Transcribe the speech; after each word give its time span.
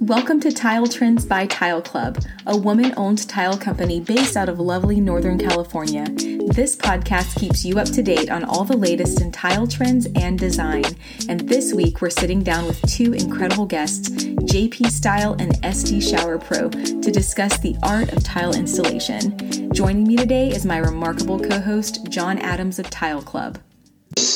Welcome 0.00 0.38
to 0.40 0.52
Tile 0.52 0.86
Trends 0.86 1.24
by 1.24 1.46
Tile 1.46 1.82
Club, 1.82 2.24
a 2.46 2.56
woman 2.56 2.94
owned 2.96 3.28
tile 3.28 3.58
company 3.58 4.00
based 4.00 4.36
out 4.36 4.48
of 4.48 4.60
lovely 4.60 5.00
Northern 5.00 5.38
California. 5.38 6.04
This 6.54 6.76
podcast 6.76 7.34
keeps 7.34 7.64
you 7.64 7.80
up 7.80 7.88
to 7.88 8.02
date 8.04 8.30
on 8.30 8.44
all 8.44 8.62
the 8.62 8.76
latest 8.76 9.20
in 9.20 9.32
tile 9.32 9.66
trends 9.66 10.06
and 10.14 10.38
design. 10.38 10.84
And 11.28 11.40
this 11.40 11.74
week, 11.74 12.00
we're 12.00 12.10
sitting 12.10 12.44
down 12.44 12.66
with 12.66 12.80
two 12.82 13.12
incredible 13.12 13.66
guests, 13.66 14.10
JP 14.10 14.86
Style 14.92 15.34
and 15.40 15.60
SD 15.62 16.00
Shower 16.08 16.38
Pro, 16.38 16.68
to 16.68 17.10
discuss 17.10 17.58
the 17.58 17.76
art 17.82 18.12
of 18.12 18.22
tile 18.22 18.54
installation. 18.54 19.72
Joining 19.72 20.06
me 20.06 20.14
today 20.14 20.48
is 20.50 20.64
my 20.64 20.78
remarkable 20.78 21.40
co 21.40 21.58
host, 21.58 22.06
John 22.08 22.38
Adams 22.38 22.78
of 22.78 22.88
Tile 22.88 23.20
Club. 23.20 23.58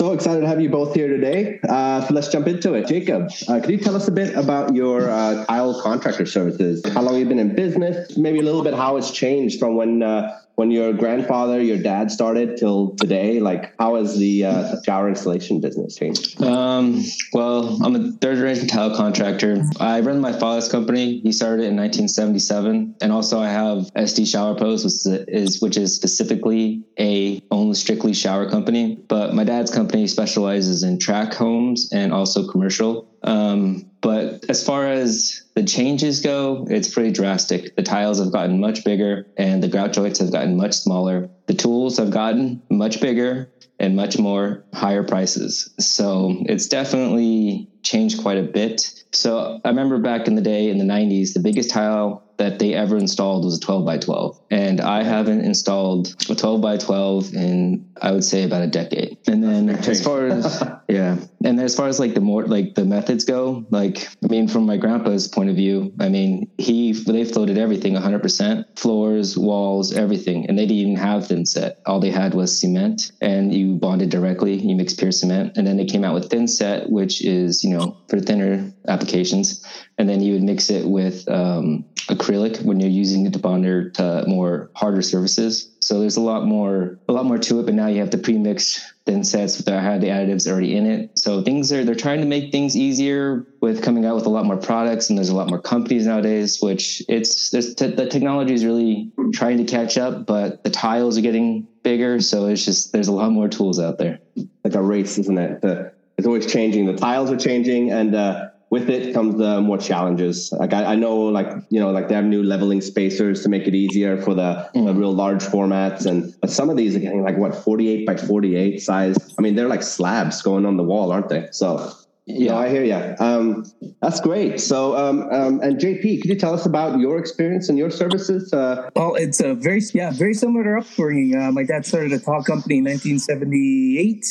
So 0.03 0.11
excited 0.11 0.41
to 0.41 0.49
have 0.49 0.61
you 0.61 0.69
both 0.69 0.97
here 0.97 1.07
today. 1.07 1.61
Uh, 1.63 2.05
so 2.05 2.13
let's 2.13 2.27
jump 2.27 2.49
into 2.49 2.75
it. 2.75 2.89
Jacob, 2.89 3.31
uh, 3.47 3.61
could 3.61 3.71
you 3.71 3.79
tell 3.79 3.95
us 3.95 4.09
a 4.09 4.11
bit 4.11 4.35
about 4.35 4.75
your 4.75 5.09
uh, 5.09 5.45
tile 5.45 5.81
contractor 5.81 6.27
services? 6.27 6.85
How 6.93 7.03
long 7.03 7.21
you've 7.21 7.29
been 7.29 7.39
in 7.39 7.55
business? 7.55 8.17
Maybe 8.17 8.41
a 8.41 8.43
little 8.43 8.65
bit 8.65 8.75
how 8.75 8.97
it's 8.97 9.13
changed 9.13 9.61
from 9.61 9.77
when 9.77 10.03
uh, 10.03 10.41
when 10.55 10.71
your 10.71 10.93
grandfather, 10.93 11.61
your 11.61 11.79
dad 11.79 12.11
started 12.11 12.57
till 12.57 12.95
today? 12.97 13.41
Like, 13.41 13.75
how 13.79 13.97
has 13.97 14.19
the 14.19 14.45
uh, 14.45 14.83
shower 14.85 15.09
installation 15.09 15.61
business 15.61 15.97
changed? 15.97 16.41
Um, 16.43 17.03
well, 17.33 17.79
I'm 17.83 17.97
a 17.97 18.13
third 18.13 18.37
generation 18.37 18.69
tile 18.69 18.95
contractor. 18.95 19.65
I 19.81 20.01
run 20.01 20.21
my 20.21 20.33
father's 20.33 20.69
company. 20.69 21.21
He 21.21 21.33
started 21.33 21.65
it 21.65 21.69
in 21.69 21.77
1977, 21.77 22.97
and 23.01 23.13
also 23.13 23.41
I 23.41 23.49
have 23.49 23.91
SD 23.95 24.31
Shower 24.31 24.55
Pros, 24.55 24.85
which 24.85 25.29
is 25.29 25.61
which 25.61 25.77
is 25.77 25.95
specifically 25.95 26.83
a 26.99 27.43
only 27.51 27.75
strictly 27.75 28.15
shower 28.15 28.49
company. 28.49 28.99
But 29.09 29.35
my 29.35 29.45
dad's 29.45 29.71
company 29.71 30.07
specializes 30.07 30.83
in 30.83 30.99
track 30.99 31.35
homes 31.35 31.91
and 31.93 32.13
also 32.13 32.49
commercial. 32.49 33.12
Um, 33.25 33.87
but 34.01 34.45
as 34.49 34.65
far 34.65 34.89
as 34.89 35.43
the 35.55 35.63
changes 35.63 36.21
go, 36.21 36.67
it's 36.69 36.93
pretty 36.93 37.13
drastic. 37.13 37.75
The 37.77 37.83
tiles 37.83 38.19
have 38.19 38.33
gotten 38.33 38.61
much 38.61 38.85
bigger 38.85 39.27
and 39.37 39.63
the 39.63 39.69
grout 39.69 39.93
joints 39.93 40.19
have 40.19 40.33
gotten 40.33 40.57
much 40.57 40.75
smaller. 40.75 41.29
The 41.47 41.55
tools 41.55 41.99
have 41.99 42.11
gotten 42.11 42.63
much 42.71 43.01
bigger 43.01 43.49
and 43.79 43.97
much 43.97 44.19
more 44.19 44.65
higher 44.75 45.03
prices. 45.03 45.71
So 45.79 46.37
it's 46.47 46.67
definitely 46.67 47.69
changed 47.83 48.21
quite 48.23 48.39
a 48.39 48.43
bit. 48.43 49.05
So 49.13 49.61
I 49.65 49.69
remember 49.69 49.99
back 49.99 50.27
in 50.27 50.35
the 50.35 50.43
day 50.43 50.71
in 50.71 50.79
the 50.79 50.85
90s, 50.85 51.35
the 51.35 51.41
biggest 51.41 51.71
tile 51.71 52.23
that 52.43 52.59
they 52.59 52.75
ever 52.75 52.97
installed 52.97 53.45
was 53.45 53.57
a 53.57 53.61
12 53.61 53.85
by 53.85 53.99
12. 53.99 54.41
And 54.51 54.81
I 54.81 55.05
haven't 55.05 55.43
installed 55.43 56.15
a 56.29 56.35
12 56.35 56.61
by 56.61 56.77
12 56.77 57.35
in, 57.35 57.89
I 58.01 58.11
would 58.11 58.25
say, 58.25 58.43
about 58.43 58.63
a 58.63 58.67
decade. 58.67 59.19
And 59.29 59.45
then 59.45 59.69
as 59.71 60.03
far 60.03 60.27
as, 60.27 60.63
yeah. 60.89 61.19
And 61.45 61.61
as 61.61 61.77
far 61.77 61.89
as 61.89 62.01
like 62.01 62.15
the 62.15 62.21
more, 62.21 62.45
like 62.45 62.75
the 62.75 62.85
methods 62.85 63.25
go, 63.25 63.65
like, 63.71 64.09
I 64.25 64.27
mean, 64.27 64.49
from 64.49 64.67
my 64.67 64.77
grandpa's 64.77 65.29
point 65.29 65.51
of 65.51 65.57
view, 65.57 65.93
I 66.01 66.09
mean, 66.09 66.51
he, 66.59 66.93
they 66.93 67.25
floated 67.25 67.59
everything 67.59 67.95
100% 67.95 68.79
floors, 68.79 69.39
walls, 69.39 69.93
everything. 69.93 70.47
And 70.49 70.59
they 70.59 70.67
didn't 70.67 70.79
even 70.79 70.97
have 70.97 71.29
thin 71.29 71.47
set. 71.47 71.81
All 71.87 72.01
they 72.01 72.11
had 72.11 72.35
was 72.35 72.59
cement 72.59 73.13
and 73.21 73.55
you 73.55 73.75
bonded 73.75 74.11
directly, 74.11 74.55
you 74.55 74.75
mix 74.75 74.95
pure 74.95 75.13
cement. 75.13 75.57
And 75.57 75.67
then 75.67 75.77
they 75.77 75.85
came 75.85 76.05
out 76.05 76.15
with 76.15 76.29
thin 76.29 76.49
set, 76.49 76.91
which 76.91 77.25
is, 77.25 77.63
you 77.63 77.71
know, 77.71 77.72
for 78.09 78.21
thinner 78.21 78.73
applications. 78.89 79.65
And 79.99 80.09
then 80.09 80.21
you 80.21 80.33
would 80.35 80.43
mix 80.43 80.71
it 80.71 80.87
with, 80.87 81.29
um, 81.29 81.85
acrylic 82.09 82.63
when 82.63 82.81
you're 82.81 82.91
using 82.91 83.27
it 83.27 83.33
to 83.33 83.39
bonder 83.39 83.91
to 83.91 84.25
more 84.27 84.71
harder 84.75 85.03
surfaces. 85.03 85.71
So 85.81 86.01
there's 86.01 86.17
a 86.17 86.21
lot 86.21 86.47
more 86.47 86.99
a 87.09 87.13
lot 87.13 87.27
more 87.27 87.39
to 87.39 87.61
it, 87.61 87.67
but 87.67 87.75
now 87.75 87.87
you 87.87 88.01
have 88.01 88.11
the 88.11 88.19
pre-mixed 88.19 88.81
thin 89.07 89.25
sets 89.25 89.59
that 89.59 89.81
have 89.83 90.01
the 90.01 90.09
additives 90.09 90.51
already 90.51 90.77
in 90.77 90.87
it. 90.87 91.19
So 91.19 91.43
things 91.43 91.73
are 91.73 91.85
they're 91.85 91.95
trying 91.95 92.21
to 92.21 92.27
make 92.27 92.53
things 92.53 92.77
easier 92.77 93.47
with 93.61 93.83
coming 93.83 94.05
out 94.05 94.17
with 94.17 94.27
a 94.27 94.31
lot 94.31 94.45
more 94.45 94.57
products, 94.57 95.09
and 95.09 95.19
there's 95.19 95.29
a 95.29 95.37
lot 95.37 95.49
more 95.49 95.61
companies 95.61 96.07
nowadays. 96.07 96.61
Which 96.61 97.03
it's 97.09 97.51
t- 97.51 97.87
the 97.87 98.09
technology 98.09 98.55
is 98.55 98.65
really 98.65 99.11
trying 99.33 99.59
to 99.59 99.65
catch 99.65 99.97
up, 99.99 100.27
but 100.27 100.65
the 100.65 100.71
tiles 100.71 101.19
are 101.19 101.23
getting 101.23 101.67
bigger, 101.83 102.21
so 102.21 102.47
it's 102.47 102.65
just 102.65 102.93
there's 102.93 103.09
a 103.09 103.13
lot 103.13 103.31
more 103.31 103.49
tools 103.49 103.79
out 103.79 103.99
there. 103.99 104.19
Like 104.65 104.75
a 104.75 104.83
race, 104.83 105.19
isn't 105.19 105.39
it? 105.39 105.63
The, 105.63 105.93
it's 106.23 106.27
always 106.29 106.47
changing. 106.47 106.87
The 106.87 106.95
tiles 106.95 107.33
are 107.33 107.37
changing, 107.37 107.91
and 107.91 108.15
uh, 108.15 108.51
with 108.71 108.89
it 108.89 109.13
comes 109.13 109.41
uh, 109.41 109.61
more 109.61 109.77
challenges. 109.77 110.53
Like 110.53 110.73
I, 110.73 110.93
I, 110.93 110.95
know, 110.95 111.17
like 111.17 111.49
you 111.69 111.81
know, 111.81 111.91
like 111.91 112.07
they 112.07 112.15
have 112.15 112.25
new 112.25 112.45
leveling 112.45 112.81
spacers 112.81 113.43
to 113.43 113.49
make 113.49 113.67
it 113.67 113.75
easier 113.75 114.23
for 114.23 114.33
the, 114.33 114.71
mm. 114.73 114.87
the 114.87 114.95
real 114.95 115.13
large 115.13 115.43
formats, 115.43 116.07
and 116.07 116.33
but 116.41 116.49
some 116.49 116.71
of 116.71 116.77
these 116.77 116.95
are 116.95 117.01
getting 117.01 117.25
like 117.25 117.37
what 117.37 117.57
forty 117.57 117.89
eight 117.89 118.07
by 118.07 118.17
forty 118.17 118.55
eight 118.55 118.81
size. 118.81 119.17
I 119.37 119.43
mean, 119.43 119.57
they're 119.57 119.67
like 119.67 119.83
slabs 119.83 120.43
going 120.43 120.65
on 120.65 120.77
the 120.77 120.85
wall, 120.85 121.11
aren't 121.11 121.29
they? 121.29 121.49
So. 121.51 121.93
Yeah, 122.25 122.55
I 122.55 122.69
hear 122.69 122.85
you. 122.85 123.17
Um, 123.19 123.67
that's 124.01 124.21
great. 124.21 124.61
So, 124.61 124.97
um, 124.97 125.23
um, 125.33 125.61
and 125.61 125.77
JP, 125.81 126.23
could 126.23 126.31
you 126.31 126.37
tell 126.37 126.55
us 126.55 126.65
about 126.65 127.01
your 127.01 127.19
experience 127.19 127.69
and 127.69 127.77
your 127.77 127.91
services? 127.91 128.53
Uh, 128.53 128.89
well, 128.95 129.17
it's 129.17 129.41
a 129.41 129.55
very, 129.55 129.83
yeah, 129.93 130.13
very 130.13 130.33
similar 130.33 130.63
to 130.63 130.87
upbringing. 130.87 131.35
Uh, 131.35 131.51
my 131.51 131.65
dad 131.65 131.85
started 131.85 132.13
a 132.13 132.21
tile 132.21 132.45
company 132.45 132.79
in 132.79 132.85
1978, 132.85 134.25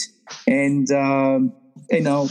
and 0.48 0.90
um, 0.92 1.54
you 1.92 2.02
know, 2.02 2.30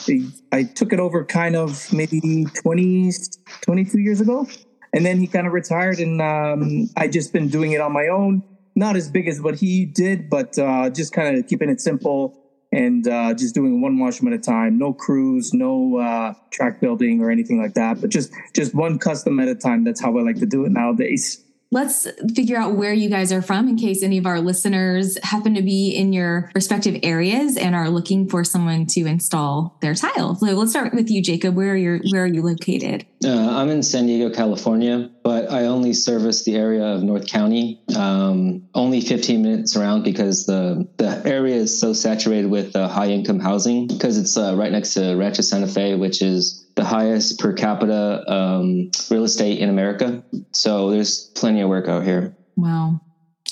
I 0.53 0.65
took 0.65 0.93
it 0.93 1.01
over 1.01 1.25
kind 1.25 1.57
of 1.57 1.93
maybe 1.93 2.47
20, 2.55 3.13
22 3.61 3.99
years 3.99 4.21
ago. 4.21 4.47
And 4.93 5.07
then 5.07 5.19
he 5.19 5.27
kind 5.27 5.47
of 5.47 5.53
retired 5.53 5.99
and 5.99 6.21
um, 6.21 6.89
I 6.97 7.07
just 7.07 7.33
been 7.33 7.49
doing 7.49 7.73
it 7.73 7.81
on 7.81 7.93
my 7.93 8.09
own. 8.09 8.43
Not 8.75 8.97
as 8.97 9.11
big 9.11 9.29
as 9.29 9.41
what 9.41 9.57
he 9.57 9.85
did, 9.85 10.31
but 10.31 10.59
uh, 10.59 10.91
just 10.91 11.13
kind 11.13 11.37
of 11.37 11.47
keeping 11.47 11.69
it 11.69 11.81
simple 11.81 12.37
and 12.73 13.07
uh, 13.07 13.35
just 13.35 13.55
doing 13.55 13.81
one 13.81 13.99
washroom 13.99 14.33
at 14.33 14.39
a 14.39 14.43
time. 14.43 14.79
No 14.79 14.93
crews, 14.93 15.53
no 15.53 15.99
uh, 15.99 16.35
track 16.51 16.81
building 16.81 17.21
or 17.21 17.31
anything 17.31 17.61
like 17.61 17.75
that, 17.75 18.01
but 18.01 18.11
just 18.11 18.33
just 18.55 18.75
one 18.75 18.99
custom 18.99 19.39
at 19.41 19.49
a 19.49 19.57
time. 19.57 19.85
That's 19.85 20.01
how 20.01 20.17
I 20.17 20.23
like 20.23 20.37
to 20.37 20.47
do 20.47 20.65
it 20.65 20.71
nowadays 20.71 21.45
let's 21.71 22.07
figure 22.35 22.57
out 22.57 22.75
where 22.75 22.93
you 22.93 23.09
guys 23.09 23.33
are 23.33 23.43
from 23.43 23.69
in 23.69 23.77
case 23.77 24.03
any 24.03 24.19
of 24.19 24.27
our 24.27 24.41
listeners 24.41 25.17
happen 25.23 25.55
to 25.55 25.63
be 25.63 25.95
in 25.95 26.13
your 26.13 26.51
respective 26.55 26.99
areas 27.03 27.57
and 27.57 27.75
are 27.75 27.89
looking 27.89 28.29
for 28.29 28.43
someone 28.43 28.87
to 28.87 29.07
install 29.07 29.77
their 29.81 29.95
tile. 29.95 30.35
So 30.35 30.47
let's 30.47 30.73
start 30.73 30.95
with 30.95 31.11
you, 31.11 31.23
Jacob. 31.23 31.55
Where 31.55 31.73
are 31.73 31.77
you? 31.77 32.01
Where 32.11 32.25
are 32.25 32.27
you 32.27 32.43
located? 32.43 33.07
Uh, 33.25 33.51
I'm 33.51 33.69
in 33.69 33.83
San 33.83 34.07
Diego, 34.07 34.35
California, 34.35 35.11
but 35.23 35.51
I 35.51 35.67
only 35.67 35.93
service 35.93 36.45
the 36.45 36.57
area 36.57 36.85
of 36.85 37.03
North 37.03 37.27
County. 37.27 37.81
Um, 37.97 38.69
only 38.75 39.01
15 39.01 39.43
minutes 39.43 39.77
around 39.77 40.03
because 40.03 40.47
the 40.47 40.89
the 40.97 41.23
area 41.27 41.57
is 41.57 41.79
so 41.79 41.93
saturated 41.93 42.51
with 42.51 42.75
uh, 42.75 42.89
high 42.89 43.09
income 43.09 43.41
housing 43.41 43.87
because 43.87 44.19
it's 44.19 44.37
uh, 44.37 44.55
right 44.57 44.73
next 44.73 44.95
to 44.95 45.15
Rancho 45.17 45.43
Santa 45.43 45.67
Fe, 45.67 45.95
which 45.95 46.23
is 46.23 46.67
the 46.75 46.85
highest 46.85 47.39
per 47.39 47.53
capita 47.53 48.25
um, 48.31 48.91
real 49.11 49.25
estate 49.25 49.59
in 49.59 49.69
America. 49.69 50.23
So 50.53 50.91
there's 50.91 51.27
plenty 51.35 51.61
of 51.61 51.69
work 51.69 51.89
out 51.89 52.05
here. 52.05 52.35
Wow. 52.57 53.01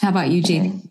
How 0.00 0.10
about 0.10 0.30
you, 0.30 0.42
JP? 0.42 0.87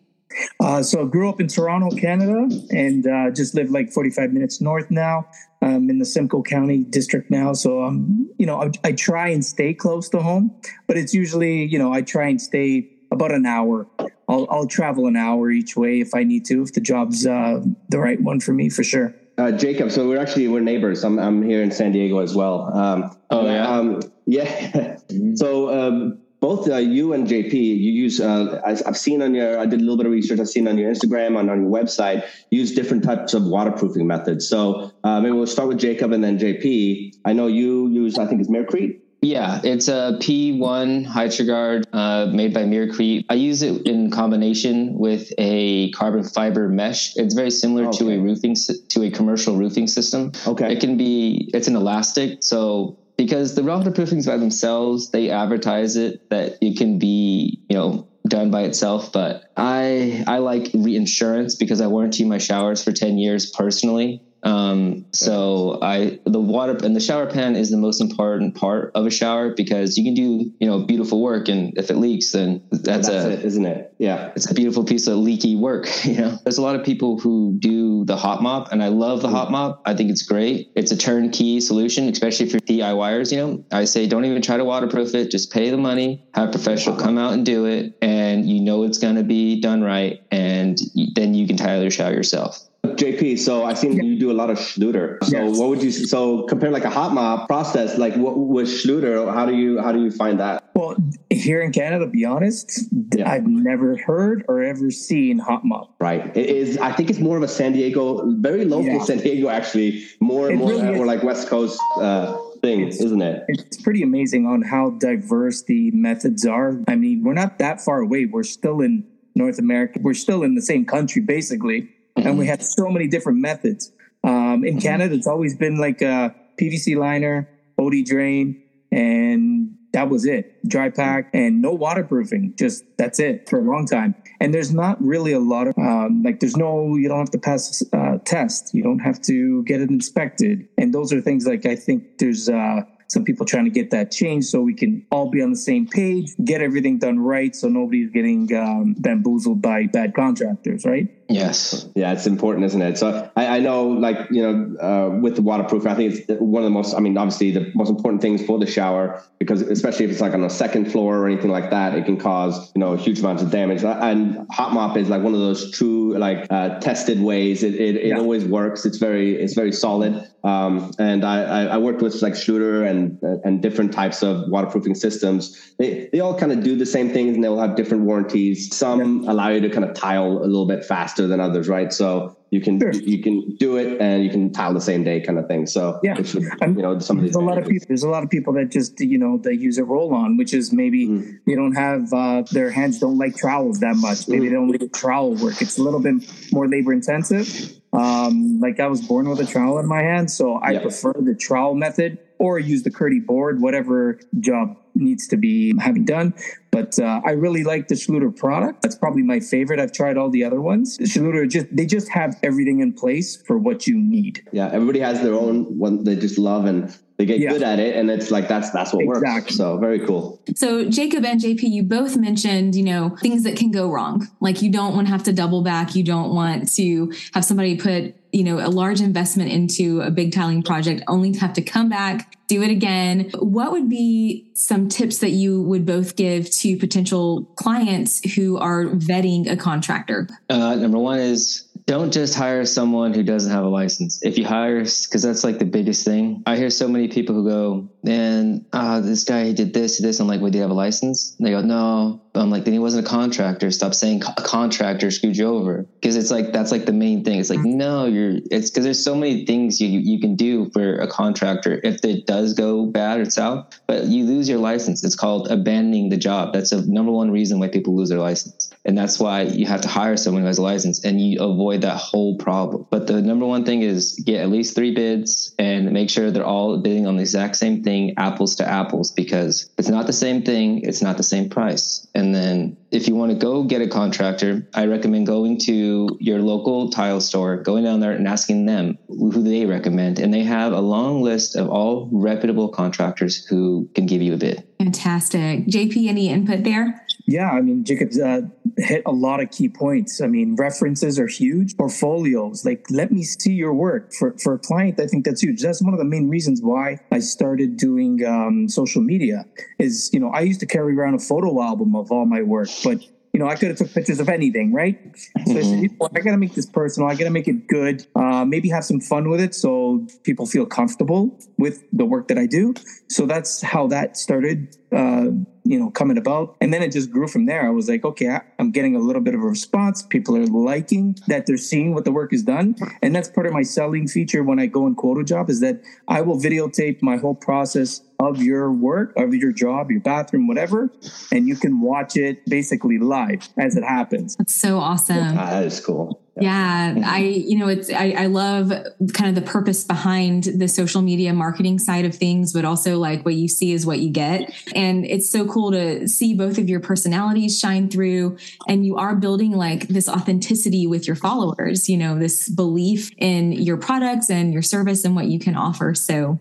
Uh, 0.60 0.84
so 0.84 1.04
I 1.04 1.06
grew 1.06 1.30
up 1.30 1.40
in 1.40 1.48
Toronto, 1.48 1.96
Canada, 1.96 2.48
and 2.72 3.06
uh, 3.08 3.32
just 3.32 3.56
live 3.56 3.72
like 3.72 3.92
45 3.92 4.32
minutes 4.34 4.62
north 4.62 4.90
now. 4.90 5.28
I'm 5.62 5.90
in 5.90 6.00
the 6.00 6.06
Simcoe 6.06 6.44
County 6.44 6.84
district 6.84 7.32
now. 7.32 7.54
So, 7.54 7.84
um, 7.84 8.30
you 8.38 8.46
know, 8.46 8.62
I, 8.62 8.72
I 8.84 8.92
try 8.92 9.30
and 9.30 9.44
stay 9.44 9.74
close 9.74 10.10
to 10.10 10.20
home, 10.20 10.56
but 10.88 10.98
it's 10.98 11.14
usually, 11.14 11.66
you 11.66 11.80
know, 11.80 11.94
I 11.94 12.02
try 12.02 12.28
and 12.28 12.42
stay 12.42 12.90
about 13.12 13.32
an 13.32 13.46
hour. 13.46 13.88
I'll, 14.28 14.48
I'll 14.50 14.68
travel 14.68 15.08
an 15.08 15.16
hour 15.16 15.50
each 15.50 15.76
way 15.76 16.02
if 16.02 16.14
I 16.14 16.24
need 16.24 16.46
to, 16.46 16.62
if 16.62 16.74
the 16.74 16.82
job's 16.82 17.26
uh, 17.26 17.64
the 17.90 18.00
right 18.00 18.22
one 18.22 18.40
for 18.40 18.54
me, 18.54 18.70
for 18.70 18.84
sure. 18.84 19.16
Uh, 19.38 19.52
Jacob, 19.52 19.92
so 19.92 20.08
we're 20.08 20.20
actually 20.20 20.48
we're 20.48 20.62
neighbors. 20.62 21.04
I'm 21.04 21.20
I'm 21.20 21.44
here 21.44 21.62
in 21.62 21.70
San 21.70 21.92
Diego 21.92 22.18
as 22.20 22.34
well. 22.34 22.76
Um, 22.76 23.16
oh 23.30 23.46
yeah, 23.46 23.70
um, 23.70 24.02
yeah. 24.26 24.98
so 25.36 25.70
um, 25.80 26.20
both 26.48 26.70
uh, 26.70 26.78
you 26.78 27.12
and 27.12 27.28
JP, 27.28 27.54
you 27.54 27.92
use. 28.06 28.22
Uh, 28.22 28.62
I, 28.66 28.70
have 28.86 28.98
seen 28.98 29.22
on 29.22 29.36
your. 29.36 29.60
I 29.60 29.66
did 29.66 29.82
a 29.82 29.84
little 29.84 29.98
bit 29.98 30.06
of 30.06 30.14
research. 30.14 30.40
I've 30.40 30.48
seen 30.48 30.66
on 30.66 30.78
your 30.78 30.90
Instagram 30.90 31.38
on 31.38 31.50
on 31.50 31.64
your 31.64 31.72
website. 31.72 32.26
Use 32.52 32.74
different 32.74 33.04
types 33.04 33.34
of 33.34 33.44
waterproofing 33.44 34.08
methods. 34.08 34.48
So 34.48 34.94
uh, 35.04 35.20
maybe 35.20 35.34
we'll 35.34 35.46
start 35.46 35.68
with 35.68 35.78
Jacob 35.78 36.14
and 36.14 36.24
then 36.24 36.40
JP. 36.40 37.16
I 37.26 37.34
know 37.34 37.48
you 37.48 37.90
use. 37.90 38.18
I 38.18 38.26
think 38.28 38.40
it's 38.40 38.50
Miracrete. 38.50 39.02
Yeah, 39.22 39.60
it's 39.64 39.90
a 39.90 40.18
P1 40.22 41.06
HydroGuard 41.06 41.84
uh, 41.92 42.28
made 42.28 42.54
by 42.54 42.64
Miracrete. 42.64 43.26
I 43.30 43.34
use 43.34 43.62
it 43.62 43.86
in 43.86 44.10
combination 44.10 44.98
with 44.98 45.34
a 45.38 45.92
carbon 45.92 46.24
fiber 46.24 46.70
mesh. 46.70 47.18
It's 47.18 47.34
very 47.34 47.52
similar 47.52 47.88
okay. 47.88 47.98
to 47.98 48.12
a 48.12 48.18
roofing 48.20 48.56
to 48.90 49.04
a 49.04 49.12
commercial 49.12 49.58
roofing 49.58 49.88
system. 49.88 50.32
Okay, 50.46 50.72
it 50.72 50.80
can 50.80 50.96
be. 50.96 51.50
It's 51.54 51.68
an 51.68 51.76
elastic, 51.76 52.42
so 52.42 53.00
because 53.18 53.56
the 53.56 53.64
waterproofings 53.64 54.28
by 54.28 54.38
themselves, 54.38 55.10
they 55.12 55.30
advertise 55.30 55.96
it 55.96 56.22
that 56.30 56.58
it 56.62 56.78
can 56.78 57.00
be, 57.00 57.60
you 57.70 57.76
know, 57.76 58.08
done 58.28 58.52
by 58.52 58.64
itself. 58.64 59.12
But 59.12 59.44
I 59.56 60.24
I 60.28 60.38
like 60.40 60.70
reinsurance 60.74 61.56
because 61.56 61.82
I 61.82 61.88
warranty 61.88 62.26
my 62.26 62.38
showers 62.38 62.84
for 62.84 62.92
ten 62.92 63.18
years 63.18 63.52
personally. 63.52 64.22
Um, 64.44 65.06
so 65.14 65.80
I 65.82 66.20
the 66.26 66.40
water 66.40 66.78
and 66.84 66.96
the 66.96 67.00
shower 67.00 67.26
pan 67.26 67.56
is 67.56 67.72
the 67.72 67.78
most 67.78 68.02
important 68.02 68.56
part 68.56 68.92
of 68.96 69.06
a 69.06 69.10
shower 69.10 69.54
because 69.54 69.98
you 69.98 70.04
can 70.04 70.14
do 70.14 70.52
you 70.60 70.68
know 70.68 70.80
beautiful 70.86 71.22
work, 71.22 71.50
and 71.50 71.78
if 71.78 71.90
it 71.90 71.98
leaks, 71.98 72.32
then 72.32 72.62
that's, 72.72 73.08
That's 73.08 73.10
a 73.10 73.32
it, 73.34 73.46
isn't 73.46 73.66
it? 73.66 73.94
Yeah. 73.98 74.32
it's 74.36 74.50
a 74.50 74.54
beautiful 74.54 74.84
piece 74.84 75.08
of 75.08 75.18
leaky 75.18 75.56
work. 75.56 75.88
You 76.08 76.22
know, 76.22 76.38
there's 76.46 76.58
a 76.58 76.62
lot 76.62 76.76
of 76.76 76.86
people 76.86 77.20
who 77.20 77.58
do 77.60 78.06
the 78.06 78.16
hot 78.16 78.42
mop, 78.42 78.72
and 78.72 78.82
I 78.82 78.88
love 78.88 79.22
the 79.22 79.28
hot 79.28 79.52
mop. 79.52 79.82
I 79.86 79.94
think 79.94 80.10
it's 80.10 80.22
great. 80.22 80.72
It's 80.74 80.92
a 80.92 80.98
turnkey 80.98 81.60
solution, 81.60 82.08
especially 82.08 82.48
for 82.50 82.60
DIYers. 82.60 83.32
You 83.32 83.38
know, 83.38 83.66
I 83.72 83.84
say 83.84 84.08
don't 84.08 84.24
even 84.24 84.42
try 84.42 84.56
to 84.56 84.64
waterproof 84.64 85.14
it. 85.16 85.30
Just 85.30 85.52
pay 85.52 85.70
the 85.70 85.78
money, 85.78 86.26
have 86.34 86.50
a 86.50 86.52
professional 86.52 86.96
come 86.96 87.18
out 87.18 87.34
and 87.34 87.46
do 87.46 87.66
it, 87.66 87.98
and 88.02 88.50
you 88.50 88.62
know 88.62 88.84
it's 88.84 89.00
going 89.00 89.16
to 89.16 89.24
be 89.24 89.60
done 89.60 89.84
right, 89.84 90.22
and 90.32 90.80
then 91.14 91.34
you 91.34 91.46
can 91.46 91.58
tile 91.58 91.82
your 91.82 91.92
shower 91.92 92.14
yourself. 92.14 92.68
JP, 92.86 93.38
so 93.40 93.64
I 93.64 93.74
seen 93.74 93.94
you 94.04 94.18
do 94.18 94.32
a 94.32 94.34
lot 94.34 94.50
of 94.50 94.58
Schluter. 94.58 95.24
So 95.24 95.38
Yes. 95.38 95.58
what 95.60 95.70
would 95.70 95.84
you 95.84 95.92
so 95.92 96.44
compare 96.44 96.72
like 96.72 96.86
a 96.86 96.90
hot 96.90 97.14
mop 97.14 97.48
process 97.48 97.98
like 97.98 98.16
what 98.16 98.38
with 98.38 98.68
Schluter? 98.68 99.32
How 99.34 99.46
do 99.46 99.56
you 99.56 99.80
how 99.80 99.92
do 99.92 100.02
you 100.02 100.10
find 100.12 100.40
that? 100.40 100.64
Well, 100.74 100.96
here 101.30 101.62
in 101.62 101.72
Canada, 101.72 102.06
to 102.06 102.12
be 102.12 102.24
honest, 102.26 102.86
Yeah. 103.16 103.30
I've 103.32 103.46
never 103.48 103.98
heard 103.98 104.46
or 104.48 104.64
ever 104.64 104.90
seen 104.92 105.38
hot 105.40 105.66
mop. 105.66 105.96
Right. 106.00 106.36
It 106.36 106.50
is 106.50 106.78
I 106.78 106.92
think 106.92 107.10
it's 107.10 107.20
more 107.20 107.38
of 107.38 107.44
a 107.44 107.48
San 107.48 107.74
Diego, 107.74 108.24
very 108.40 108.64
local 108.66 108.86
Yeah. 108.94 109.04
San 109.04 109.18
Diego 109.20 109.50
actually, 109.50 110.04
more 110.20 110.50
and 110.50 110.60
more 110.60 110.70
really 110.72 110.98
or 111.00 111.06
like 111.06 111.24
West 111.24 111.50
Coast 111.50 111.80
uh 112.00 112.36
thing, 112.62 112.80
It's- 112.82 113.02
isn't 113.02 113.22
it? 113.22 113.44
It's 113.50 113.78
pretty 113.82 114.02
amazing 114.02 114.46
on 114.48 114.62
how 114.64 114.92
diverse 114.92 115.64
the 115.64 115.92
methods 115.92 116.46
are. 116.46 116.80
I 116.88 116.96
mean, 116.96 117.24
we're 117.24 117.34
not 117.36 117.60
that 117.60 117.82
far 117.82 118.00
away. 118.02 118.26
We're 118.26 118.42
still 118.44 118.82
in 118.82 119.04
North 119.36 119.60
America. 119.60 120.00
We're 120.02 120.16
still 120.16 120.42
in 120.42 120.56
the 120.56 120.64
same 120.64 120.84
country, 120.84 121.22
basically, 121.22 121.90
and 122.28 122.38
we 122.38 122.48
have 122.48 122.62
so 122.62 122.90
many 122.90 123.08
different 123.08 123.40
methods. 123.40 123.92
Um, 124.24 124.64
in 124.66 124.80
Canada, 124.80 125.16
it's 125.16 125.28
always 125.28 125.56
been 125.56 125.78
like 125.78 126.02
a 126.02 126.36
PVC 126.60 126.98
liner, 126.98 127.50
OD 127.80 128.06
drain, 128.06 128.62
and 128.92 129.78
that 129.94 130.10
was 130.10 130.26
it. 130.26 130.68
Dry 130.68 130.90
pack 130.90 131.30
and 131.34 131.62
no 131.62 131.72
waterproofing. 131.72 132.54
Just 132.58 132.84
that's 132.98 133.20
it 133.20 133.50
for 133.50 133.60
a 133.60 133.64
long 133.64 133.86
time. 133.86 134.16
And 134.40 134.54
there's 134.54 134.74
not 134.74 135.02
really 135.02 135.32
a 135.32 135.40
lot 135.40 135.68
of 135.68 135.78
um, 135.78 136.22
like 136.24 136.40
there's 136.40 136.58
no 136.58 136.96
you 136.96 137.08
don't 137.08 137.20
have 137.20 137.32
to 137.32 137.40
pass 137.40 137.84
uh, 137.94 138.18
test. 138.26 138.74
You 138.74 138.84
don't 138.84 139.00
have 139.00 139.22
to 139.24 139.64
get 139.64 139.82
it 139.82 139.90
inspected. 139.90 140.68
And 140.78 140.94
those 140.94 141.14
are 141.14 141.22
things 141.22 141.48
like 141.48 141.66
I 141.66 141.76
think 141.76 142.18
there's 142.20 142.50
uh, 142.50 142.82
some 143.08 143.24
people 143.24 143.46
trying 143.46 143.66
to 143.66 143.72
get 143.72 143.90
that 143.92 144.12
changed 144.12 144.48
so 144.48 144.62
we 144.62 144.74
can 144.74 145.06
all 145.12 145.30
be 145.30 145.42
on 145.42 145.50
the 145.50 145.58
same 145.58 145.88
page, 145.88 146.32
get 146.44 146.62
everything 146.62 147.00
done 147.00 147.20
right, 147.20 147.56
so 147.56 147.70
nobody's 147.70 148.12
getting 148.12 148.54
um, 148.54 148.96
bamboozled 149.00 149.62
by 149.62 149.86
bad 149.86 150.14
contractors, 150.14 150.86
right? 150.86 151.10
Yes. 151.30 151.88
Yeah, 151.96 152.14
it's 152.14 152.26
important, 152.26 152.66
isn't 152.66 152.82
it? 152.82 152.98
So 152.98 153.30
I, 153.36 153.58
I 153.58 153.60
know, 153.60 153.86
like 153.88 154.18
you 154.32 154.42
know, 154.42 154.80
uh, 154.80 155.20
with 155.20 155.36
the 155.36 155.42
waterproof, 155.42 155.86
I 155.86 155.94
think 155.94 156.14
it's 156.14 156.42
one 156.42 156.64
of 156.64 156.66
the 156.66 156.70
most. 156.74 156.94
I 156.96 157.00
mean, 157.00 157.18
obviously, 157.18 157.52
the 157.52 157.70
most 157.76 157.90
important 157.90 158.22
things 158.22 158.46
for 158.46 158.58
the 158.58 158.66
shower 158.66 159.22
because 159.40 159.62
especially 159.62 160.06
if 160.06 160.12
it's 160.12 160.22
like 160.22 160.34
on 160.34 160.44
a 160.44 160.50
second 160.50 160.92
floor 160.92 161.18
or 161.20 161.28
anything 161.28 161.52
like 161.52 161.70
that, 161.70 161.96
it 161.96 162.06
can 162.06 162.18
cause 162.18 162.72
you 162.76 162.80
know 162.80 162.96
huge 162.96 163.20
amounts 163.20 163.44
of 163.44 163.52
damage. 163.52 163.84
And 163.84 164.48
hot 164.52 164.74
mop 164.74 164.96
is 164.96 165.10
like 165.10 165.22
one 165.22 165.34
of 165.34 165.40
those 165.40 165.72
true 165.72 166.18
like 166.18 166.48
uh, 166.50 166.80
tested 166.80 167.22
ways. 167.22 167.62
It 167.64 167.76
it, 167.76 167.96
it 167.98 168.06
Yeah. 168.08 168.18
always 168.20 168.46
works. 168.46 168.86
It's 168.86 168.98
very 168.98 169.36
it's 169.36 169.54
very 169.54 169.74
solid. 169.74 170.28
Um, 170.44 170.94
and 170.98 171.26
I, 171.26 171.66
I 171.66 171.78
worked 171.78 172.02
with 172.02 172.22
like 172.22 172.34
Schluter 172.34 172.90
and 172.90 173.20
and 173.44 173.62
different 173.62 173.92
types 173.92 174.24
of 174.24 174.50
waterproofing 174.50 174.96
systems. 174.96 175.74
They 175.78 176.08
they 176.14 176.22
all 176.22 176.38
kind 176.38 176.54
of 176.54 176.64
do 176.64 176.78
the 176.78 176.86
same 176.86 177.10
things 177.10 177.36
and 177.36 177.44
they'll 177.44 177.60
have 177.60 177.76
different 177.76 178.04
warranties. 178.04 178.74
Some 178.74 179.28
allow 179.28 179.50
you 179.50 179.60
to 179.62 179.70
kind 179.70 179.84
of 179.84 179.94
tile 179.94 180.26
a 180.38 180.48
little 180.48 180.68
bit 180.68 180.86
faster 180.86 181.17
than 181.26 181.40
others, 181.40 181.68
right? 181.68 181.92
So 181.92 182.36
you 182.52 182.62
can 182.62 182.80
Sure. 182.80 182.92
you 182.92 183.22
can 183.24 183.56
do 183.56 183.78
it 183.78 184.00
and 184.00 184.24
you 184.24 184.30
can 184.30 184.52
tile 184.54 184.74
the 184.74 184.82
same 184.82 185.04
day 185.04 185.20
kind 185.22 185.40
of 185.40 185.48
thing. 185.48 185.66
So 185.66 186.00
Yeah. 186.04 186.22
should, 186.22 186.44
you 186.44 186.82
know 186.84 187.00
some 187.00 187.18
of 187.18 187.24
these 187.24 187.34
There's 187.34 187.44
a 187.44 187.48
lot 187.48 187.58
of 187.58 187.68
people. 187.68 187.86
There's 187.88 188.04
a 188.04 188.10
lot 188.10 188.24
of 188.24 188.30
people 188.30 188.54
that 188.54 188.70
just 188.70 189.00
you 189.02 189.18
know 189.18 189.38
they 189.42 189.54
use 189.54 189.78
a 189.80 189.84
roll 189.84 190.14
on, 190.14 190.38
which 190.38 190.54
is 190.54 190.72
maybe 190.72 191.08
Mm. 191.08 191.40
they 191.48 191.56
don't 191.56 191.74
have 191.76 192.14
uh, 192.14 192.44
their 192.52 192.70
hands 192.70 193.00
don't 193.00 193.18
like 193.18 193.36
trowels 193.36 193.80
that 193.80 193.96
much. 193.96 194.28
Maybe 194.28 194.46
Mm. 194.46 194.50
they 194.50 194.54
don't 194.56 194.68
like 194.70 194.94
trowel 194.94 195.34
work. 195.36 195.62
It's 195.62 195.78
a 195.80 195.84
little 195.84 196.00
bit 196.02 196.16
more 196.52 196.68
labor 196.68 196.94
intensive. 196.94 197.48
Um, 197.94 198.60
like 198.60 198.80
I 198.80 198.88
was 198.88 199.02
born 199.02 199.28
with 199.30 199.40
a 199.40 199.46
trowel 199.46 199.80
in 199.80 199.88
my 199.88 200.02
hand, 200.02 200.30
so 200.30 200.56
I 200.56 200.72
Yeah. 200.74 200.82
prefer 200.82 201.14
the 201.20 201.34
trowel 201.36 201.74
method 201.74 202.20
or 202.38 202.60
use 202.60 202.84
the 202.84 202.92
Kerdi 202.92 203.26
board, 203.26 203.62
whatever 203.62 204.20
job 204.40 204.76
needs 204.94 205.28
to 205.28 205.38
be 205.38 205.74
having 205.80 206.06
done. 206.06 206.34
But 206.78 207.00
uh, 207.00 207.22
I 207.26 207.32
really 207.32 207.64
like 207.64 207.88
the 207.88 207.96
Schluter 207.96 208.36
product. 208.36 208.84
That's 208.84 208.96
probably 208.96 209.24
my 209.24 209.40
favorite. 209.40 209.80
I've 209.80 209.92
tried 209.92 210.16
all 210.16 210.30
the 210.30 210.44
other 210.44 210.62
ones. 210.62 211.00
Schluter 211.00 211.50
just 211.50 211.76
they 211.76 211.88
just 211.88 212.08
have 212.10 212.38
everything 212.44 212.82
in 212.82 212.94
place 212.94 213.36
for 213.48 213.58
what 213.58 213.88
you 213.88 213.98
need. 213.98 214.44
Yeah, 214.52 214.70
everybody 214.72 215.00
has 215.00 215.22
their 215.24 215.34
own 215.34 215.80
one 215.80 216.04
they 216.04 216.16
just 216.16 216.38
love 216.38 216.66
and 216.66 216.96
they 217.18 217.26
get 217.26 217.40
Yeah. 217.40 217.50
good 217.52 217.64
at 217.64 217.80
it, 217.80 217.96
and 217.96 218.10
it's 218.12 218.30
like 218.32 218.48
that's 218.48 218.70
that's 218.70 218.94
what 218.94 219.06
works. 219.06 219.56
So 219.56 219.78
very 219.78 220.00
cool. 220.00 220.40
So 220.56 220.88
Jacob 220.90 221.26
and 221.26 221.42
JP, 221.42 221.64
you 221.64 221.84
both 221.84 222.16
mentioned, 222.16 222.76
you 222.76 222.84
know, 222.84 223.16
things 223.22 223.44
that 223.44 223.58
can 223.58 223.72
go 223.72 223.90
wrong. 223.92 224.28
Like 224.40 224.62
you 224.62 224.72
don't 224.72 224.94
want 224.94 225.08
to 225.08 225.12
have 225.12 225.24
to 225.24 225.34
double 225.34 225.64
back. 225.64 225.96
You 225.96 226.04
don't 226.04 226.34
want 226.34 226.72
to 226.76 227.12
have 227.34 227.44
somebody 227.44 227.76
put, 227.78 228.14
you 228.32 228.44
know, 228.44 228.60
a 228.60 228.70
large 228.70 229.02
investment 229.02 229.52
into 229.52 230.02
a 230.02 230.12
big 230.12 230.32
tiling 230.32 230.62
project 230.62 231.02
only 231.08 231.32
to 231.32 231.40
have 231.40 231.54
to 231.54 231.62
come 231.62 231.90
back, 231.90 232.36
do 232.48 232.62
it 232.62 232.70
again. 232.70 233.32
What 233.40 233.72
would 233.72 233.90
be 233.90 234.46
some 234.54 234.88
tips 234.88 235.18
that 235.20 235.32
you 235.32 235.62
would 235.64 235.86
both 235.86 236.16
give 236.16 236.50
to 236.52 236.78
potential 236.78 237.46
clients 237.56 238.34
who 238.36 238.58
are 238.58 238.86
vetting 238.86 239.50
a 239.50 239.58
contractor? 239.58 240.28
Uh, 240.50 240.76
number 240.76 241.00
one 241.00 241.20
is 241.20 241.67
don't 241.88 242.12
just 242.12 242.36
hire 242.36 242.66
someone 242.66 243.14
who 243.14 243.24
doesn't 243.24 243.52
have 243.52 243.64
a 243.64 243.70
license. 243.70 244.22
If 244.22 244.38
you 244.38 244.46
hire, 244.46 244.80
because 244.80 245.24
that's 245.24 245.46
like 245.46 245.58
the 245.58 245.66
biggest 245.66 246.04
thing. 246.04 246.44
I 246.46 246.58
hear 246.58 246.70
so 246.70 246.90
many 246.90 247.08
people 247.08 247.34
who 247.34 247.50
go, 247.50 247.90
man, 248.04 248.66
ah, 248.74 249.00
this 249.00 249.24
guy 249.24 249.46
he 249.46 249.54
did 249.54 249.74
this, 249.74 249.98
this. 249.98 250.20
I'm 250.20 250.28
like, 250.28 250.42
well, 250.42 250.52
do 250.52 250.58
you 250.58 250.64
have 250.64 250.70
a 250.70 250.76
license? 250.76 251.34
And 251.40 251.48
they 251.48 251.52
go, 251.52 251.62
no. 251.62 252.22
I'm 252.36 252.52
like, 252.52 252.66
then 252.66 252.74
he 252.74 252.80
wasn't 252.80 253.08
a 253.08 253.10
contractor. 253.10 253.72
Stop 253.72 253.94
saying 253.94 254.22
a 254.38 254.42
contractor 254.42 255.10
screwed 255.12 255.38
you 255.38 255.48
over. 255.48 255.88
Because 256.02 256.18
it's 256.18 256.30
like, 256.30 256.52
that's 256.52 256.74
like 256.74 256.86
the 256.86 256.92
main 256.92 257.24
thing. 257.24 257.40
It's 257.40 257.50
like, 257.50 257.62
no, 257.62 258.06
you're, 258.06 258.36
it's 258.52 258.70
because 258.70 258.84
there's 258.84 259.04
so 259.04 259.16
many 259.16 259.46
things 259.46 259.80
you, 259.80 259.88
you 259.88 260.20
can 260.20 260.36
do 260.36 260.70
for 260.72 260.98
a 260.98 261.08
contractor 261.08 261.80
if 261.86 262.04
it 262.04 262.28
does 262.28 262.54
go 262.54 262.86
bad 262.86 263.22
or 263.22 263.30
south, 263.30 263.80
but 263.88 264.04
you 264.08 264.26
lose 264.26 264.50
your 264.50 264.60
license. 264.60 265.06
It's 265.06 265.16
called 265.16 265.50
abandoning 265.50 266.10
the 266.10 266.18
job. 266.18 266.52
That's 266.52 266.74
a 266.74 266.86
number 266.86 267.14
one 267.14 267.32
reason 267.32 267.60
why 267.60 267.70
people 267.70 267.96
lose 267.96 268.10
their 268.10 268.20
license. 268.20 268.67
And 268.86 268.98
that's 268.98 269.20
why 269.20 269.42
you 269.42 269.66
have 269.66 269.82
to 269.82 269.88
hire 269.88 270.18
someone 270.18 270.44
who 270.44 270.48
has 270.48 270.58
a 270.58 270.62
license 270.62 271.04
and 271.04 271.20
you 271.20 271.40
avoid 271.42 271.82
that 271.82 271.98
whole 271.98 272.38
problem. 272.38 272.86
But 272.90 273.08
the 273.08 273.22
number 273.22 273.46
one 273.46 273.66
thing 273.66 273.82
is 273.82 274.22
get 274.26 274.42
at 274.42 274.50
least 274.50 274.76
three 274.76 274.94
bids 274.94 275.54
and 275.60 275.92
make 275.92 276.10
sure 276.10 276.32
they're 276.32 276.46
all 276.46 276.78
bidding 276.78 277.06
on 277.06 277.18
the 277.18 277.22
exact 277.22 277.58
same 277.58 277.84
thing, 277.84 278.14
apples 278.18 278.56
to 278.56 278.68
apples, 278.68 279.12
because 279.12 279.70
it's 279.78 279.90
not 279.90 280.08
the 280.08 280.14
same 280.14 280.44
thing, 280.44 280.82
it's 280.84 281.02
not 281.02 281.18
the 281.18 281.24
same 281.24 281.50
price. 281.50 282.08
And 282.16 282.34
then 282.34 282.78
if 282.92 283.08
you 283.08 283.16
want 283.16 283.32
to 283.32 283.38
go 283.38 283.64
get 283.64 283.82
a 283.82 283.88
contractor, 283.88 284.68
I 284.74 284.86
recommend 284.86 285.28
going 285.28 285.60
to 285.60 286.18
your 286.20 286.40
local 286.40 286.90
tile 286.90 287.20
store, 287.20 287.58
going 287.58 287.84
down 287.84 288.00
there 288.00 288.12
and 288.12 288.28
asking 288.28 288.66
them 288.66 288.98
who 289.08 289.44
they 289.44 289.66
recommend. 289.66 290.20
And 290.20 290.34
they 290.34 290.44
have 290.44 290.72
a 290.72 290.80
long 290.80 291.22
list 291.22 291.56
of 291.56 291.70
all 291.70 292.08
reputable 292.12 292.70
contractors 292.70 293.46
who 293.46 293.90
can 293.94 294.06
give 294.06 294.22
you 294.22 294.34
a 294.34 294.38
bid. 294.38 294.64
Fantastic. 294.78 295.66
JP, 295.66 296.08
any 296.08 296.30
input 296.30 296.64
there? 296.64 297.06
Yeah, 297.26 297.50
I 297.52 297.62
mean, 297.62 297.84
Jacob's 297.84 298.20
uh, 298.20 298.42
hit 298.78 299.02
a 299.06 299.12
lot 299.12 299.42
of 299.42 299.50
key 299.52 299.70
points. 299.70 300.22
I 300.22 300.28
mean, 300.28 300.56
references 300.56 301.20
are 301.20 301.28
huge. 301.28 301.76
Portfolios, 301.78 302.64
like, 302.64 302.86
let 302.90 303.12
me 303.12 303.24
see 303.24 303.54
your 303.54 303.74
work. 303.74 304.14
For 304.14 304.36
for 304.38 304.54
a 304.54 304.60
client, 304.60 305.00
I 305.00 305.08
think 305.08 305.26
that's 305.26 305.42
huge. 305.42 305.62
That's 305.62 305.82
one 305.82 305.94
of 305.94 306.00
the 306.00 306.06
main 306.06 306.30
reasons 306.30 306.62
why 306.62 307.00
I 307.12 307.20
started 307.20 307.78
doing 307.78 308.24
um, 308.26 308.70
social 308.70 309.02
media. 309.02 309.46
Is 309.80 310.10
you 310.14 310.20
know, 310.20 310.30
I 310.30 310.42
used 310.42 310.60
to 310.62 310.66
carry 310.66 310.96
around 310.96 311.16
a 311.16 311.20
photo 311.20 311.62
album 311.62 311.96
of 311.96 312.12
all 312.12 312.26
my 312.26 312.42
work, 312.42 312.70
but 312.84 313.00
you 313.38 313.44
know, 313.44 313.50
I 313.52 313.54
could 313.54 313.68
have 313.68 313.78
took 313.78 313.94
pictures 313.94 314.20
of 314.20 314.30
anything, 314.30 314.74
right? 314.74 314.98
So 315.46 315.60
I 315.60 315.62
said, 315.62 315.80
you 315.80 315.90
know 315.90 316.10
I 316.16 316.22
got 316.22 316.32
to 316.32 316.38
make 316.38 316.56
this 316.56 316.66
personal. 316.66 317.08
I 317.08 317.14
got 317.14 317.26
to 317.26 317.30
make 317.30 317.48
it 317.48 317.68
good. 317.68 318.04
Uh, 318.16 318.44
maybe 318.46 318.68
have 318.70 318.84
some 318.84 319.00
fun 319.00 319.30
with 319.30 319.40
it, 319.40 319.54
so 319.54 320.08
people 320.24 320.48
feel 320.48 320.66
comfortable 320.66 321.38
with 321.60 321.84
the 321.92 322.04
work 322.04 322.30
that 322.30 322.40
I 322.40 322.48
do. 322.48 322.74
So 323.12 323.28
that's 323.28 323.62
how 323.62 323.86
that 323.90 324.18
started. 324.18 324.76
Uh, 324.92 325.28
you 325.66 325.78
know, 325.78 325.92
coming 325.92 326.18
about. 326.18 326.56
And 326.62 326.74
then 326.74 326.82
it 326.82 326.94
just 326.94 327.12
grew 327.12 327.28
from 327.28 327.46
there. 327.46 327.68
I 327.68 327.72
was 327.72 327.90
like, 327.90 328.06
okay, 328.06 328.30
I- 328.30 328.42
I'm 328.58 328.72
getting 328.72 328.96
a 328.96 329.00
little 329.00 329.22
bit 329.22 329.36
of 329.36 329.42
a 329.42 329.46
response. 329.46 330.02
People 330.02 330.38
are 330.38 330.46
liking 330.46 331.18
that 331.28 331.46
they're 331.46 331.58
seeing 331.58 331.94
what 331.94 332.06
the 332.06 332.12
work 332.14 332.32
is 332.32 332.42
done. 332.42 332.76
And 333.02 333.14
that's 333.14 333.28
part 333.28 333.48
of 333.48 333.54
my 333.54 333.64
selling 333.64 334.08
feature 334.08 334.44
when 334.44 334.60
I 334.60 334.68
go 334.68 334.88
and 334.88 334.96
quote 334.96 335.18
a 335.20 335.26
job 335.26 335.50
is 335.50 335.60
that 335.60 335.82
I 336.08 336.22
will 336.22 336.40
videotape 336.40 337.02
my 337.02 337.18
whole 337.18 337.36
process 337.36 338.00
of 338.20 338.42
your 338.42 338.72
work, 338.72 339.14
of 339.16 339.34
your 339.34 339.52
job, 339.52 339.92
your 339.92 340.00
bathroom, 340.00 340.48
whatever. 340.48 340.90
And 341.32 341.48
you 341.48 341.56
can 341.56 341.82
watch 341.82 342.18
it 342.18 342.44
basically 342.46 342.98
live 342.98 343.48
as 343.58 343.76
it 343.76 343.84
happens. 343.84 344.36
That's 344.38 344.56
so 344.56 344.80
awesome. 344.80 345.38
Ah, 345.38 345.52
that 345.52 345.66
is 345.66 345.80
cool. 345.80 346.22
Yeah. 346.40 346.96
yeah. 346.96 347.12
I, 347.12 347.20
you 347.20 347.58
know, 347.58 347.68
it's, 347.68 347.92
I, 347.92 348.12
I 348.12 348.26
love 348.28 348.72
kind 349.14 349.30
of 349.30 349.44
the 349.44 349.50
purpose 349.50 349.84
behind 349.84 350.44
the 350.44 350.68
social 350.68 351.02
media 351.02 351.34
marketing 351.34 351.80
side 351.80 352.06
of 352.06 352.14
things, 352.14 352.54
but 352.54 352.66
also 352.66 353.00
like 353.00 353.26
what 353.26 353.36
you 353.36 353.48
see 353.48 353.72
is 353.72 353.86
what 353.86 354.00
you 354.00 354.12
get. 354.12 354.52
And 354.76 355.06
it's 355.06 355.32
so 355.32 355.48
cool 355.48 355.72
to 355.72 356.08
see 356.08 356.36
both 356.36 356.58
of 356.58 356.70
your 356.70 356.80
personalities 356.80 357.60
shine 357.60 357.90
through 357.90 358.38
and 358.68 358.86
you 358.86 358.98
are 358.98 359.16
building 359.16 359.52
like 359.52 359.88
this 359.88 360.08
authenticity 360.08 360.86
with 360.86 361.08
your 361.08 361.16
followers, 361.16 361.90
you 361.90 361.98
know, 361.98 362.18
this 362.20 362.50
belief 362.50 363.10
in 363.18 363.52
your 363.52 363.78
products 363.78 364.30
and 364.30 364.54
your 364.54 364.62
service 364.62 365.06
and 365.06 365.16
what 365.16 365.26
you 365.26 365.40
can 365.40 365.56
offer. 365.56 365.96
So 365.96 366.40